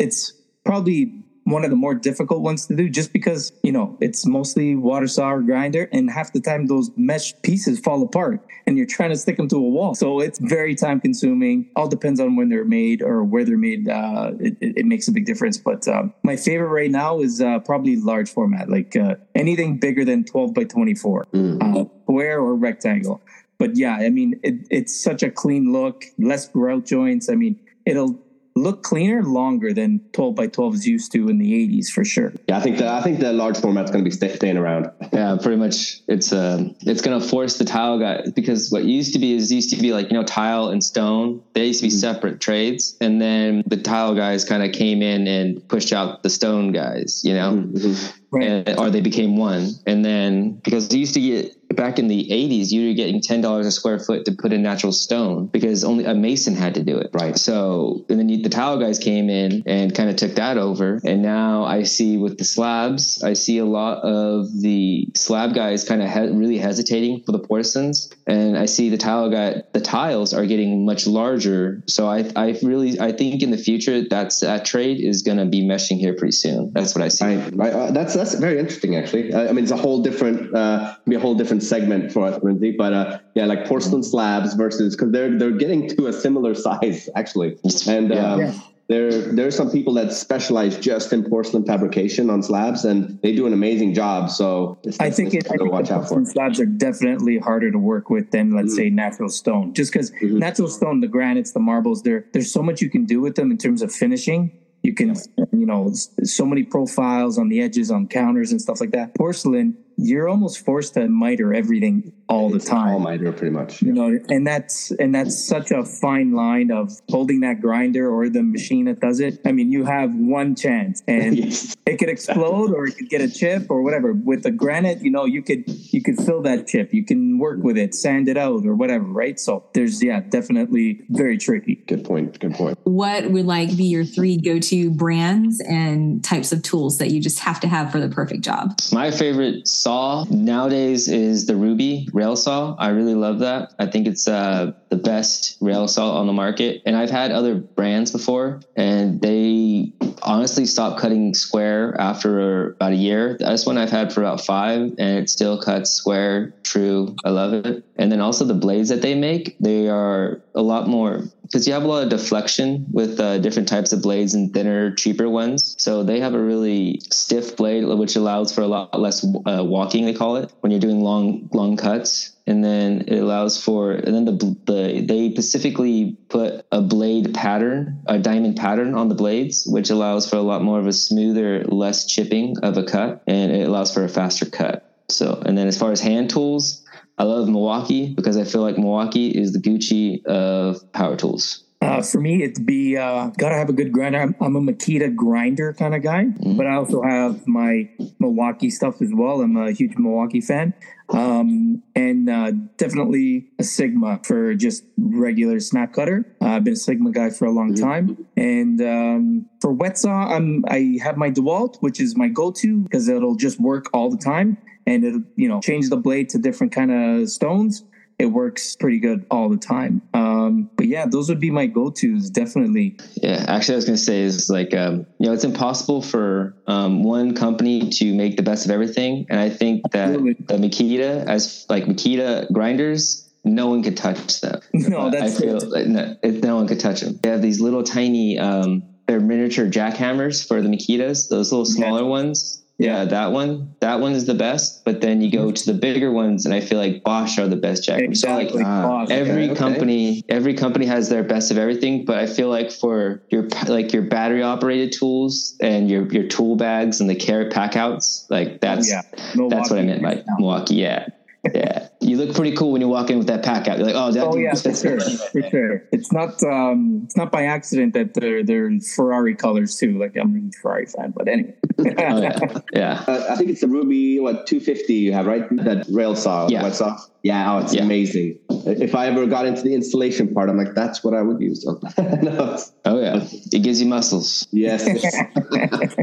it's 0.00 0.32
probably 0.64 1.23
one 1.44 1.62
of 1.64 1.70
the 1.70 1.76
more 1.76 1.94
difficult 1.94 2.40
ones 2.40 2.66
to 2.66 2.74
do 2.74 2.88
just 2.88 3.12
because, 3.12 3.52
you 3.62 3.70
know, 3.70 3.96
it's 4.00 4.26
mostly 4.26 4.74
water 4.74 5.06
saw 5.06 5.30
or 5.30 5.42
grinder 5.42 5.88
and 5.92 6.10
half 6.10 6.32
the 6.32 6.40
time 6.40 6.66
those 6.66 6.90
mesh 6.96 7.34
pieces 7.42 7.78
fall 7.78 8.02
apart 8.02 8.40
and 8.66 8.78
you're 8.78 8.86
trying 8.86 9.10
to 9.10 9.16
stick 9.16 9.36
them 9.36 9.48
to 9.48 9.56
a 9.56 9.60
wall. 9.60 9.94
So 9.94 10.20
it's 10.20 10.38
very 10.38 10.74
time 10.74 11.00
consuming. 11.00 11.68
All 11.76 11.86
depends 11.86 12.18
on 12.18 12.36
when 12.36 12.48
they're 12.48 12.64
made 12.64 13.02
or 13.02 13.22
where 13.22 13.44
they're 13.44 13.58
made. 13.58 13.88
Uh, 13.88 14.32
it, 14.40 14.56
it, 14.60 14.86
makes 14.86 15.06
a 15.06 15.12
big 15.12 15.26
difference. 15.26 15.58
But 15.58 15.86
um, 15.86 16.14
my 16.22 16.36
favorite 16.36 16.68
right 16.68 16.90
now 16.90 17.20
is 17.20 17.40
uh, 17.40 17.58
probably 17.60 17.96
large 17.96 18.30
format, 18.30 18.70
like 18.70 18.96
uh, 18.96 19.16
anything 19.34 19.78
bigger 19.78 20.04
than 20.04 20.24
12 20.24 20.54
by 20.54 20.64
24, 20.64 21.26
mm. 21.32 21.90
square 22.04 22.40
or 22.40 22.54
rectangle. 22.54 23.20
But 23.58 23.76
yeah, 23.76 23.96
I 23.96 24.10
mean, 24.10 24.40
it, 24.42 24.66
it's 24.70 24.98
such 24.98 25.22
a 25.22 25.30
clean 25.30 25.72
look, 25.72 26.04
less 26.18 26.48
grout 26.48 26.86
joints. 26.86 27.28
I 27.28 27.34
mean, 27.34 27.60
it'll 27.86 28.18
look 28.56 28.82
cleaner 28.82 29.22
longer 29.22 29.72
than 29.72 30.00
12 30.12 30.34
by 30.34 30.46
12 30.46 30.74
is 30.74 30.86
used 30.86 31.12
to 31.12 31.28
in 31.28 31.38
the 31.38 31.52
80s 31.68 31.88
for 31.88 32.04
sure. 32.04 32.32
Yeah, 32.48 32.58
I 32.58 32.60
think 32.60 32.78
the 32.78 32.88
I 32.88 33.02
think 33.02 33.18
the 33.18 33.32
large 33.32 33.58
format's 33.58 33.90
going 33.90 34.04
to 34.04 34.10
be 34.10 34.28
staying 34.28 34.56
around. 34.56 34.90
Yeah, 35.12 35.36
pretty 35.40 35.56
much. 35.56 36.00
It's 36.08 36.32
um 36.32 36.74
it's 36.82 37.02
going 37.02 37.20
to 37.20 37.26
force 37.26 37.58
the 37.58 37.64
tile 37.64 37.98
guy 37.98 38.22
because 38.34 38.70
what 38.70 38.84
used 38.84 39.12
to 39.14 39.18
be 39.18 39.34
is 39.34 39.52
used 39.52 39.70
to 39.70 39.76
be 39.76 39.92
like 39.92 40.10
you 40.10 40.16
know 40.16 40.24
tile 40.24 40.68
and 40.68 40.82
stone. 40.82 41.42
They 41.54 41.66
used 41.66 41.80
to 41.80 41.86
be 41.86 41.90
mm-hmm. 41.90 41.98
separate 41.98 42.40
trades, 42.40 42.96
and 43.00 43.20
then 43.20 43.62
the 43.66 43.76
tile 43.76 44.14
guys 44.14 44.44
kind 44.44 44.62
of 44.62 44.72
came 44.72 45.02
in 45.02 45.26
and 45.26 45.66
pushed 45.68 45.92
out 45.92 46.22
the 46.22 46.30
stone 46.30 46.72
guys. 46.72 47.22
You 47.24 47.34
know. 47.34 47.52
Mm-hmm. 47.52 48.20
Right. 48.30 48.48
And, 48.48 48.78
or 48.80 48.90
they 48.90 49.00
became 49.00 49.36
one. 49.36 49.70
And 49.86 50.04
then 50.04 50.54
because 50.64 50.88
they 50.88 50.96
used 50.96 51.14
to 51.14 51.20
get 51.20 51.54
back 51.76 51.98
in 51.98 52.08
the 52.08 52.28
80s, 52.30 52.70
you 52.70 52.88
were 52.88 52.94
getting 52.94 53.20
$10 53.20 53.60
a 53.60 53.70
square 53.70 53.98
foot 53.98 54.24
to 54.26 54.32
put 54.32 54.52
in 54.52 54.62
natural 54.62 54.92
stone 54.92 55.46
because 55.46 55.84
only 55.84 56.04
a 56.04 56.14
mason 56.14 56.54
had 56.54 56.74
to 56.74 56.82
do 56.82 56.98
it. 56.98 57.10
Right. 57.12 57.36
So, 57.36 58.04
and 58.08 58.18
then 58.18 58.28
you, 58.28 58.42
the 58.42 58.48
tile 58.48 58.78
guys 58.78 58.98
came 58.98 59.28
in 59.28 59.62
and 59.66 59.94
kind 59.94 60.10
of 60.10 60.16
took 60.16 60.34
that 60.36 60.58
over. 60.58 61.00
And 61.04 61.22
now 61.22 61.64
I 61.64 61.82
see 61.82 62.16
with 62.16 62.38
the 62.38 62.44
slabs, 62.44 63.22
I 63.22 63.32
see 63.34 63.58
a 63.58 63.64
lot 63.64 64.02
of 64.04 64.46
the 64.60 65.08
slab 65.14 65.54
guys 65.54 65.84
kind 65.84 66.02
of 66.02 66.10
he- 66.10 66.36
really 66.36 66.58
hesitating 66.58 67.22
for 67.24 67.32
the 67.32 67.40
porcelains. 67.40 68.12
And 68.26 68.56
I 68.56 68.66
see 68.66 68.88
the 68.88 68.96
tile 68.96 69.30
guy, 69.30 69.62
the 69.72 69.80
tiles 69.80 70.32
are 70.32 70.46
getting 70.46 70.86
much 70.86 71.06
larger. 71.06 71.82
So 71.86 72.08
I, 72.08 72.30
I 72.36 72.58
really, 72.62 73.00
I 73.00 73.12
think 73.12 73.42
in 73.42 73.50
the 73.50 73.58
future, 73.58 74.06
that's 74.08 74.40
that 74.40 74.64
trade 74.64 75.00
is 75.00 75.22
going 75.22 75.38
to 75.38 75.46
be 75.46 75.62
meshing 75.62 75.98
here 75.98 76.14
pretty 76.14 76.32
soon. 76.32 76.72
That's 76.72 76.94
what 76.94 77.02
I 77.02 77.08
see. 77.08 77.24
I, 77.24 77.36
uh, 77.36 77.90
that's, 77.90 78.14
that's 78.14 78.34
very 78.34 78.58
interesting, 78.58 78.96
actually. 78.96 79.34
I, 79.34 79.48
I 79.48 79.52
mean, 79.52 79.64
it's 79.64 79.72
a 79.72 79.76
whole 79.76 80.02
different, 80.02 80.54
uh, 80.54 80.96
be 81.06 81.16
a 81.16 81.20
whole 81.20 81.34
different 81.34 81.62
segment 81.64 82.12
for 82.12 82.26
us, 82.26 82.42
Lindsay. 82.42 82.74
But 82.76 82.92
uh, 82.92 83.18
yeah, 83.34 83.46
like 83.46 83.66
porcelain 83.66 84.02
slabs 84.02 84.54
versus 84.54 84.94
because 84.94 85.12
they're 85.12 85.36
they're 85.38 85.50
getting 85.50 85.88
to 85.96 86.06
a 86.06 86.12
similar 86.12 86.54
size 86.66 87.08
actually, 87.16 87.58
and 87.88 88.12
um, 88.12 88.40
yeah. 88.40 88.54
there 88.88 89.10
there 89.10 89.46
are 89.46 89.50
some 89.50 89.70
people 89.70 89.94
that 89.94 90.12
specialize 90.12 90.78
just 90.78 91.12
in 91.12 91.24
porcelain 91.24 91.64
fabrication 91.64 92.30
on 92.30 92.42
slabs, 92.42 92.84
and 92.84 93.20
they 93.22 93.34
do 93.34 93.46
an 93.46 93.52
amazing 93.52 93.94
job. 93.94 94.30
So 94.30 94.78
I 95.00 95.10
think 95.10 95.34
it, 95.34 95.46
I 95.50 95.56
think 95.56 95.72
watch 95.72 95.90
out 95.90 96.08
for. 96.08 96.24
Slabs 96.24 96.60
are 96.60 96.66
definitely 96.66 97.38
harder 97.38 97.70
to 97.70 97.78
work 97.78 98.10
with 98.10 98.30
than 98.30 98.52
let's 98.52 98.72
mm-hmm. 98.72 98.76
say 98.76 98.90
natural 98.90 99.28
stone, 99.28 99.74
just 99.74 99.92
because 99.92 100.10
mm-hmm. 100.12 100.38
natural 100.38 100.68
stone, 100.68 101.00
the 101.00 101.08
granites, 101.08 101.52
the 101.52 101.60
marbles, 101.60 102.02
there 102.02 102.26
there's 102.32 102.52
so 102.52 102.62
much 102.62 102.80
you 102.80 102.90
can 102.90 103.04
do 103.04 103.20
with 103.20 103.34
them 103.34 103.50
in 103.50 103.58
terms 103.58 103.82
of 103.82 103.92
finishing 103.92 104.52
you 104.84 104.92
can, 104.92 105.16
you 105.50 105.64
know, 105.64 105.90
so 106.24 106.44
many 106.44 106.62
profiles 106.62 107.38
on 107.38 107.48
the 107.48 107.62
edges 107.62 107.90
on 107.90 108.06
counters 108.06 108.52
and 108.52 108.60
stuff 108.60 108.82
like 108.82 108.90
that. 108.90 109.14
Porcelain, 109.14 109.78
you're 109.96 110.28
almost 110.28 110.64
forced 110.64 110.94
to 110.94 111.08
miter 111.08 111.54
everything 111.54 112.12
all 112.28 112.50
the 112.50 112.58
time. 112.58 112.94
All 112.94 112.98
miter, 112.98 113.32
pretty 113.32 113.50
much. 113.50 113.82
You 113.82 113.92
know, 113.92 114.18
and 114.28 114.46
that's 114.46 114.90
and 114.92 115.14
that's 115.14 115.46
such 115.46 115.70
a 115.70 115.84
fine 115.84 116.32
line 116.32 116.70
of 116.70 116.92
holding 117.10 117.40
that 117.40 117.60
grinder 117.60 118.10
or 118.10 118.28
the 118.28 118.42
machine 118.42 118.86
that 118.86 119.00
does 119.00 119.20
it. 119.20 119.40
I 119.44 119.52
mean, 119.52 119.70
you 119.70 119.84
have 119.84 120.14
one 120.14 120.54
chance, 120.54 121.02
and 121.06 121.36
yes. 121.36 121.76
it 121.86 121.98
could 121.98 122.08
explode 122.08 122.72
or 122.72 122.86
it 122.86 122.96
could 122.96 123.08
get 123.08 123.20
a 123.20 123.30
chip 123.30 123.66
or 123.70 123.82
whatever. 123.82 124.12
With 124.12 124.42
the 124.42 124.50
granite, 124.50 125.02
you 125.02 125.10
know, 125.10 125.24
you 125.24 125.42
could 125.42 125.64
you 125.66 126.02
could 126.02 126.16
fill 126.18 126.42
that 126.42 126.66
chip. 126.66 126.92
You 126.92 127.04
can 127.04 127.38
work 127.38 127.62
with 127.62 127.76
it, 127.76 127.94
sand 127.94 128.28
it 128.28 128.36
out, 128.36 128.64
or 128.64 128.74
whatever. 128.74 129.04
Right. 129.04 129.38
So 129.38 129.64
there's 129.74 130.02
yeah, 130.02 130.20
definitely 130.20 131.02
very 131.10 131.38
tricky. 131.38 131.76
Good 131.86 132.04
point. 132.04 132.38
Good 132.40 132.54
point. 132.54 132.78
What 132.84 133.30
would 133.30 133.46
like 133.46 133.76
be 133.76 133.84
your 133.84 134.04
three 134.04 134.36
go 134.36 134.58
to 134.58 134.90
brands 134.90 135.60
and 135.60 136.24
types 136.24 136.52
of 136.52 136.62
tools 136.62 136.98
that 136.98 137.10
you 137.10 137.20
just 137.20 137.40
have 137.40 137.60
to 137.60 137.68
have 137.68 137.92
for 137.92 138.00
the 138.00 138.08
perfect 138.08 138.42
job? 138.42 138.78
My 138.92 139.10
favorite 139.10 139.68
saw 139.68 140.24
nowadays 140.30 141.08
is 141.08 141.46
the 141.46 141.56
Rubi 141.56 142.08
rail 142.24 142.36
saw. 142.36 142.74
I 142.78 142.88
really 142.88 143.14
love 143.14 143.40
that. 143.40 143.74
I 143.78 143.86
think 143.86 144.06
it's 144.06 144.26
uh, 144.26 144.72
the 144.88 144.96
best 144.96 145.58
rail 145.60 145.86
saw 145.86 146.16
on 146.18 146.26
the 146.26 146.32
market. 146.32 146.82
And 146.86 146.96
I've 146.96 147.10
had 147.10 147.30
other 147.32 147.54
brands 147.54 148.10
before, 148.10 148.60
and 148.76 149.20
they 149.20 149.92
honestly 150.22 150.64
stopped 150.64 151.00
cutting 151.00 151.34
square 151.34 151.94
after 152.00 152.70
about 152.70 152.92
a 152.92 152.96
year. 152.96 153.36
This 153.38 153.66
one 153.66 153.76
I've 153.76 153.90
had 153.90 154.12
for 154.12 154.22
about 154.22 154.40
five, 154.40 154.80
and 154.98 155.18
it 155.18 155.28
still 155.28 155.60
cuts 155.60 155.90
square, 155.90 156.54
true. 156.62 157.14
I 157.24 157.30
love 157.30 157.52
it. 157.52 157.84
And 157.96 158.10
then 158.10 158.20
also 158.20 158.44
the 158.46 158.54
blades 158.54 158.88
that 158.88 159.02
they 159.02 159.14
make, 159.14 159.56
they 159.60 159.88
are 159.88 160.40
a 160.54 160.62
lot 160.62 160.88
more 160.88 161.24
because 161.54 161.68
you 161.68 161.72
have 161.72 161.84
a 161.84 161.86
lot 161.86 162.02
of 162.02 162.08
deflection 162.08 162.84
with 162.90 163.20
uh, 163.20 163.38
different 163.38 163.68
types 163.68 163.92
of 163.92 164.02
blades 164.02 164.34
and 164.34 164.52
thinner, 164.52 164.90
cheaper 164.90 165.30
ones. 165.30 165.76
So 165.78 166.02
they 166.02 166.18
have 166.18 166.34
a 166.34 166.38
really 166.40 167.00
stiff 167.12 167.56
blade, 167.56 167.84
which 167.84 168.16
allows 168.16 168.52
for 168.52 168.62
a 168.62 168.66
lot 168.66 169.00
less 169.00 169.24
uh, 169.24 169.62
walking. 169.64 170.04
They 170.04 170.14
call 170.14 170.34
it 170.34 170.52
when 170.62 170.72
you're 170.72 170.80
doing 170.80 171.04
long, 171.04 171.48
long 171.52 171.76
cuts. 171.76 172.32
And 172.48 172.64
then 172.64 173.04
it 173.06 173.20
allows 173.20 173.62
for, 173.62 173.92
and 173.92 174.12
then 174.12 174.24
the, 174.24 174.56
the 174.66 175.00
they 175.06 175.30
specifically 175.30 176.16
put 176.28 176.66
a 176.72 176.80
blade 176.80 177.32
pattern, 177.34 178.02
a 178.06 178.18
diamond 178.18 178.56
pattern 178.56 178.96
on 178.96 179.08
the 179.08 179.14
blades, 179.14 179.64
which 179.64 179.90
allows 179.90 180.28
for 180.28 180.34
a 180.34 180.42
lot 180.42 180.60
more 180.60 180.80
of 180.80 180.88
a 180.88 180.92
smoother, 180.92 181.62
less 181.66 182.04
chipping 182.04 182.56
of 182.64 182.76
a 182.76 182.82
cut, 182.82 183.22
and 183.28 183.52
it 183.52 183.68
allows 183.68 183.94
for 183.94 184.02
a 184.02 184.08
faster 184.08 184.44
cut. 184.44 184.90
So, 185.08 185.40
and 185.46 185.56
then 185.56 185.68
as 185.68 185.78
far 185.78 185.92
as 185.92 186.00
hand 186.00 186.30
tools, 186.30 186.83
I 187.16 187.24
love 187.24 187.48
Milwaukee 187.48 188.12
because 188.12 188.36
I 188.36 188.44
feel 188.44 188.62
like 188.62 188.76
Milwaukee 188.76 189.28
is 189.28 189.52
the 189.52 189.60
Gucci 189.60 190.24
of 190.26 190.92
power 190.92 191.16
tools. 191.16 191.64
Uh, 191.84 192.00
for 192.00 192.18
me, 192.18 192.42
it'd 192.42 192.64
be 192.64 192.96
uh, 192.96 193.26
gotta 193.36 193.54
have 193.54 193.68
a 193.68 193.72
good 193.72 193.92
grinder. 193.92 194.18
I'm, 194.18 194.34
I'm 194.40 194.56
a 194.56 194.60
Makita 194.60 195.14
grinder 195.14 195.74
kind 195.74 195.94
of 195.94 196.02
guy, 196.02 196.24
mm-hmm. 196.24 196.56
but 196.56 196.66
I 196.66 196.76
also 196.76 197.02
have 197.02 197.46
my 197.46 197.90
Milwaukee 198.18 198.70
stuff 198.70 199.02
as 199.02 199.10
well. 199.12 199.42
I'm 199.42 199.56
a 199.56 199.70
huge 199.70 199.96
Milwaukee 199.98 200.40
fan, 200.40 200.72
um, 201.10 201.82
and 201.94 202.30
uh, 202.30 202.52
definitely 202.78 203.50
a 203.58 203.64
Sigma 203.64 204.20
for 204.24 204.54
just 204.54 204.84
regular 204.96 205.60
snap 205.60 205.92
cutter. 205.92 206.34
Uh, 206.40 206.46
I've 206.46 206.64
been 206.64 206.72
a 206.72 206.76
Sigma 206.76 207.10
guy 207.10 207.28
for 207.28 207.44
a 207.44 207.52
long 207.52 207.74
mm-hmm. 207.74 207.84
time, 207.84 208.26
and 208.34 208.80
um, 208.80 209.46
for 209.60 209.70
wet 209.70 209.98
saw, 209.98 210.34
I'm 210.34 210.64
I 210.68 210.98
have 211.02 211.18
my 211.18 211.30
Dewalt, 211.30 211.76
which 211.80 212.00
is 212.00 212.16
my 212.16 212.28
go-to 212.28 212.80
because 212.80 213.08
it'll 213.08 213.36
just 213.36 213.60
work 213.60 213.90
all 213.92 214.10
the 214.10 214.16
time 214.16 214.56
and 214.86 215.04
it'll 215.04 215.22
you 215.36 215.48
know 215.48 215.60
change 215.60 215.88
the 215.88 215.96
blade 215.96 216.28
to 216.28 216.38
different 216.38 216.72
kind 216.72 216.90
of 216.90 217.28
stones 217.28 217.84
it 218.18 218.26
works 218.26 218.76
pretty 218.76 219.00
good 219.00 219.26
all 219.30 219.48
the 219.48 219.56
time 219.56 220.00
um, 220.14 220.70
but 220.76 220.86
yeah 220.86 221.04
those 221.06 221.28
would 221.28 221.40
be 221.40 221.50
my 221.50 221.66
go-to's 221.66 222.30
definitely 222.30 222.96
yeah 223.16 223.44
actually 223.48 223.74
i 223.74 223.76
was 223.76 223.84
going 223.84 223.96
to 223.96 224.02
say 224.02 224.20
is 224.22 224.48
like 224.48 224.74
um, 224.74 225.06
you 225.18 225.26
know 225.26 225.32
it's 225.32 225.44
impossible 225.44 226.00
for 226.00 226.54
um, 226.66 227.02
one 227.02 227.34
company 227.34 227.90
to 227.90 228.14
make 228.14 228.36
the 228.36 228.42
best 228.42 228.64
of 228.64 228.70
everything 228.70 229.26
and 229.30 229.40
i 229.40 229.50
think 229.50 229.82
that 229.90 230.10
Absolutely. 230.10 230.44
the 230.46 230.54
makita 230.54 231.26
as 231.26 231.66
like 231.68 231.84
makita 231.84 232.50
grinders 232.52 233.24
no 233.44 233.68
one 233.68 233.82
could 233.82 233.96
touch 233.96 234.40
them. 234.40 234.60
No, 234.72 235.10
that's 235.10 235.36
I 235.36 235.40
feel 235.40 235.58
like 235.68 235.86
no, 235.86 236.16
no, 236.22 236.56
one 236.56 236.66
could 236.66 236.80
touch 236.80 237.02
them. 237.02 237.18
They 237.22 237.28
have 237.28 237.42
these 237.42 237.60
little 237.60 237.82
tiny, 237.82 238.38
um, 238.38 238.82
they're 239.06 239.20
miniature 239.20 239.66
jackhammers 239.66 240.46
for 240.46 240.62
the 240.62 240.68
Makitas. 240.68 241.28
Those 241.28 241.52
little 241.52 241.66
smaller 241.66 242.02
yeah. 242.02 242.08
ones 242.08 242.63
yeah, 242.78 243.04
that 243.04 243.30
one. 243.30 243.74
That 243.80 244.00
one 244.00 244.12
is 244.12 244.26
the 244.26 244.34
best. 244.34 244.84
But 244.84 245.00
then 245.00 245.20
you 245.20 245.30
go 245.30 245.52
to 245.52 245.72
the 245.72 245.78
bigger 245.78 246.10
ones, 246.10 246.44
and 246.44 246.52
I 246.52 246.60
feel 246.60 246.78
like 246.78 247.04
Bosch 247.04 247.38
are 247.38 247.46
the 247.46 247.56
best 247.56 247.84
jack. 247.84 248.00
Exactly. 248.00 248.62
So 248.62 248.68
like 248.68 249.10
uh, 249.10 249.12
every 249.12 249.50
okay. 249.50 249.54
company, 249.54 250.24
every 250.28 250.54
company 250.54 250.86
has 250.86 251.08
their 251.08 251.22
best 251.22 251.50
of 251.52 251.58
everything. 251.58 252.04
But 252.04 252.18
I 252.18 252.26
feel 252.26 252.48
like 252.48 252.72
for 252.72 253.22
your 253.30 253.48
like 253.68 253.92
your 253.92 254.02
battery 254.02 254.42
operated 254.42 254.92
tools 254.92 255.56
and 255.60 255.88
your 255.88 256.12
your 256.12 256.26
tool 256.26 256.56
bags 256.56 257.00
and 257.00 257.08
the 257.08 257.14
carrot 257.14 257.52
pack 257.52 257.76
outs, 257.76 258.26
like 258.28 258.60
that's 258.60 258.92
oh, 258.92 259.02
yeah. 259.36 259.48
that's 259.48 259.70
what 259.70 259.78
I 259.78 259.82
meant 259.82 260.02
by 260.02 260.24
Milwaukee. 260.38 260.74
Yeah 260.74 261.08
yeah, 261.54 261.88
you 262.00 262.16
look 262.16 262.34
pretty 262.34 262.56
cool 262.56 262.72
when 262.72 262.80
you 262.80 262.88
walk 262.88 263.10
in 263.10 263.18
with 263.18 263.26
that 263.26 263.44
pack 263.44 263.68
out. 263.68 263.78
You're 263.78 263.86
like, 263.86 263.96
oh, 263.96 264.12
that 264.12 264.26
oh 264.26 264.36
yeah, 264.36 264.54
for 264.54 264.74
sure, 264.74 265.00
for 265.00 265.42
sure. 265.50 265.84
It's 265.92 266.12
not 266.12 266.42
um, 266.42 267.02
it's 267.04 267.16
not 267.16 267.32
by 267.32 267.44
accident 267.44 267.94
that 267.94 268.14
they're 268.14 268.42
they're 268.42 268.66
in 268.66 268.80
Ferrari 268.80 269.34
colors 269.34 269.76
too. 269.76 269.98
Like 269.98 270.16
I'm 270.16 270.36
a 270.36 270.60
Ferrari 270.60 270.86
fan, 270.86 271.12
but 271.16 271.28
anyway. 271.28 271.54
oh, 271.78 272.22
yeah, 272.22 272.38
yeah. 272.72 273.04
Uh, 273.06 273.26
I 273.30 273.36
think 273.36 273.50
it's 273.50 273.60
the 273.60 273.68
Rubi 273.68 274.20
what 274.20 274.46
250 274.46 274.94
you 274.94 275.12
have 275.12 275.26
right 275.26 275.44
that 275.64 275.86
rail 275.90 276.14
saw, 276.14 276.48
yeah. 276.48 276.62
wet 276.62 276.74
saw. 276.74 276.98
Yeah, 277.24 277.54
oh, 277.54 277.58
it's 277.60 277.74
yeah. 277.74 277.82
amazing. 277.82 278.38
If 278.50 278.94
I 278.94 279.06
ever 279.06 279.24
got 279.24 279.46
into 279.46 279.62
the 279.62 279.74
installation 279.74 280.34
part, 280.34 280.50
I'm 280.50 280.58
like, 280.58 280.74
that's 280.74 281.02
what 281.02 281.14
I 281.14 281.22
would 281.22 281.40
use. 281.40 281.64
no. 281.98 282.58
Oh 282.84 283.00
yeah, 283.00 283.26
it 283.50 283.62
gives 283.62 283.80
you 283.80 283.88
muscles. 283.88 284.46
Yes. 284.52 284.84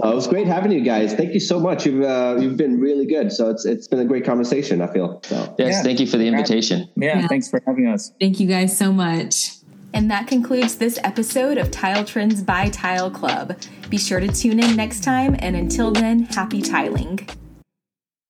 Uh, 0.00 0.12
it 0.12 0.14
was 0.14 0.28
great 0.28 0.46
having 0.46 0.70
you 0.70 0.80
guys. 0.80 1.12
Thank 1.12 1.34
you 1.34 1.40
so 1.40 1.58
much. 1.58 1.84
You've 1.84 2.04
uh, 2.04 2.36
you've 2.38 2.56
been 2.56 2.78
really 2.78 3.04
good. 3.04 3.32
So 3.32 3.50
it's 3.50 3.64
it's 3.64 3.88
been 3.88 3.98
a 3.98 4.04
great 4.04 4.24
conversation. 4.24 4.80
I 4.80 4.86
feel. 4.92 5.20
So. 5.24 5.56
Yes, 5.58 5.74
yeah. 5.74 5.82
thank 5.82 5.98
you 5.98 6.06
for 6.06 6.18
the 6.18 6.26
invitation. 6.26 6.88
Yeah, 6.94 7.18
yeah, 7.18 7.26
thanks 7.26 7.50
for 7.50 7.60
having 7.66 7.88
us. 7.88 8.12
Thank 8.20 8.38
you 8.38 8.46
guys 8.46 8.78
so 8.78 8.92
much. 8.92 9.56
And 9.92 10.08
that 10.08 10.28
concludes 10.28 10.76
this 10.76 11.00
episode 11.02 11.58
of 11.58 11.72
Tile 11.72 12.04
Trends 12.04 12.42
by 12.42 12.68
Tile 12.68 13.10
Club. 13.10 13.58
Be 13.90 13.98
sure 13.98 14.20
to 14.20 14.28
tune 14.28 14.60
in 14.60 14.76
next 14.76 15.02
time, 15.02 15.34
and 15.40 15.56
until 15.56 15.90
then, 15.90 16.24
happy 16.24 16.62
tiling. 16.62 17.28